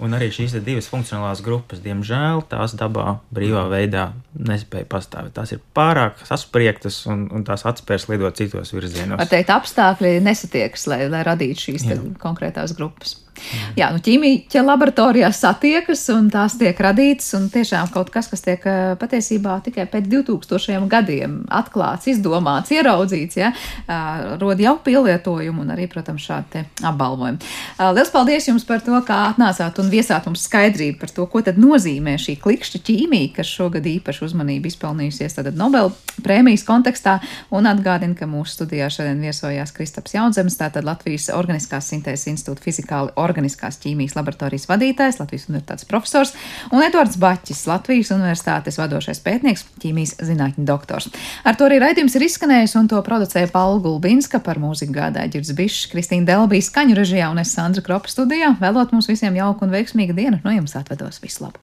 [0.00, 5.34] Un arī šīs divas funkcionālās grupas, diemžēl, tās dabā brīvā veidā nespēja pastāvēt.
[5.36, 9.20] Tās ir pārāk saspriegtas un, un tās atspērs lidot citos virzienos.
[9.20, 11.90] Var teikt, apstākļi nesatiekas, lai, lai radītu šīs
[12.22, 13.18] konkrētās grupas.
[13.78, 17.32] Jā, nu, ķīmija laboratorijā satiekas un tās tiek radītas.
[17.50, 18.64] Tiešām kaut kas, kas tiek
[19.00, 23.52] patiesībā tikai pēc 2000 gadiem atklāts, izdomāts, ieraudzīts, ja,
[24.40, 27.40] rod jau pielietojumu un arī, protams, šādi apbalvojumi.
[27.80, 31.58] Lielas paldies jums par to, kā atnācāt un viesāt mums skaidrību par to, ko tad
[31.60, 35.92] nozīmē šī klikšķa ķīmija, kas šogad īpaši uzmanību izpelnījusies tad Nobel
[36.24, 37.18] prēmijas kontekstā.
[37.54, 43.14] Un atgādina, ka mūsu studijā šodien viesojās Kristaps Jaunzems, tātad Latvijas Organiskās sintēzes institūta fizikāli
[43.30, 46.34] organiskās ķīmijas laboratorijas vadītājs, Latvijas universitātes profesors
[46.70, 51.10] un Edvards Baķis, Latvijas universitātes vadošais pētnieks, ķīmijas zinātņu doktors.
[51.44, 55.54] Ar to arī raidījums ir izskanējis, un to producēja Paula Gulbinska par mūziku gādāja Girds
[55.56, 58.54] Bišs, Kristīna Delbija skaņu režijā un es Sandra Kropa studijā.
[58.60, 61.58] Vēlot mums visiem jauku un veiksmīgu dienu, no jums atvedos vislabāk!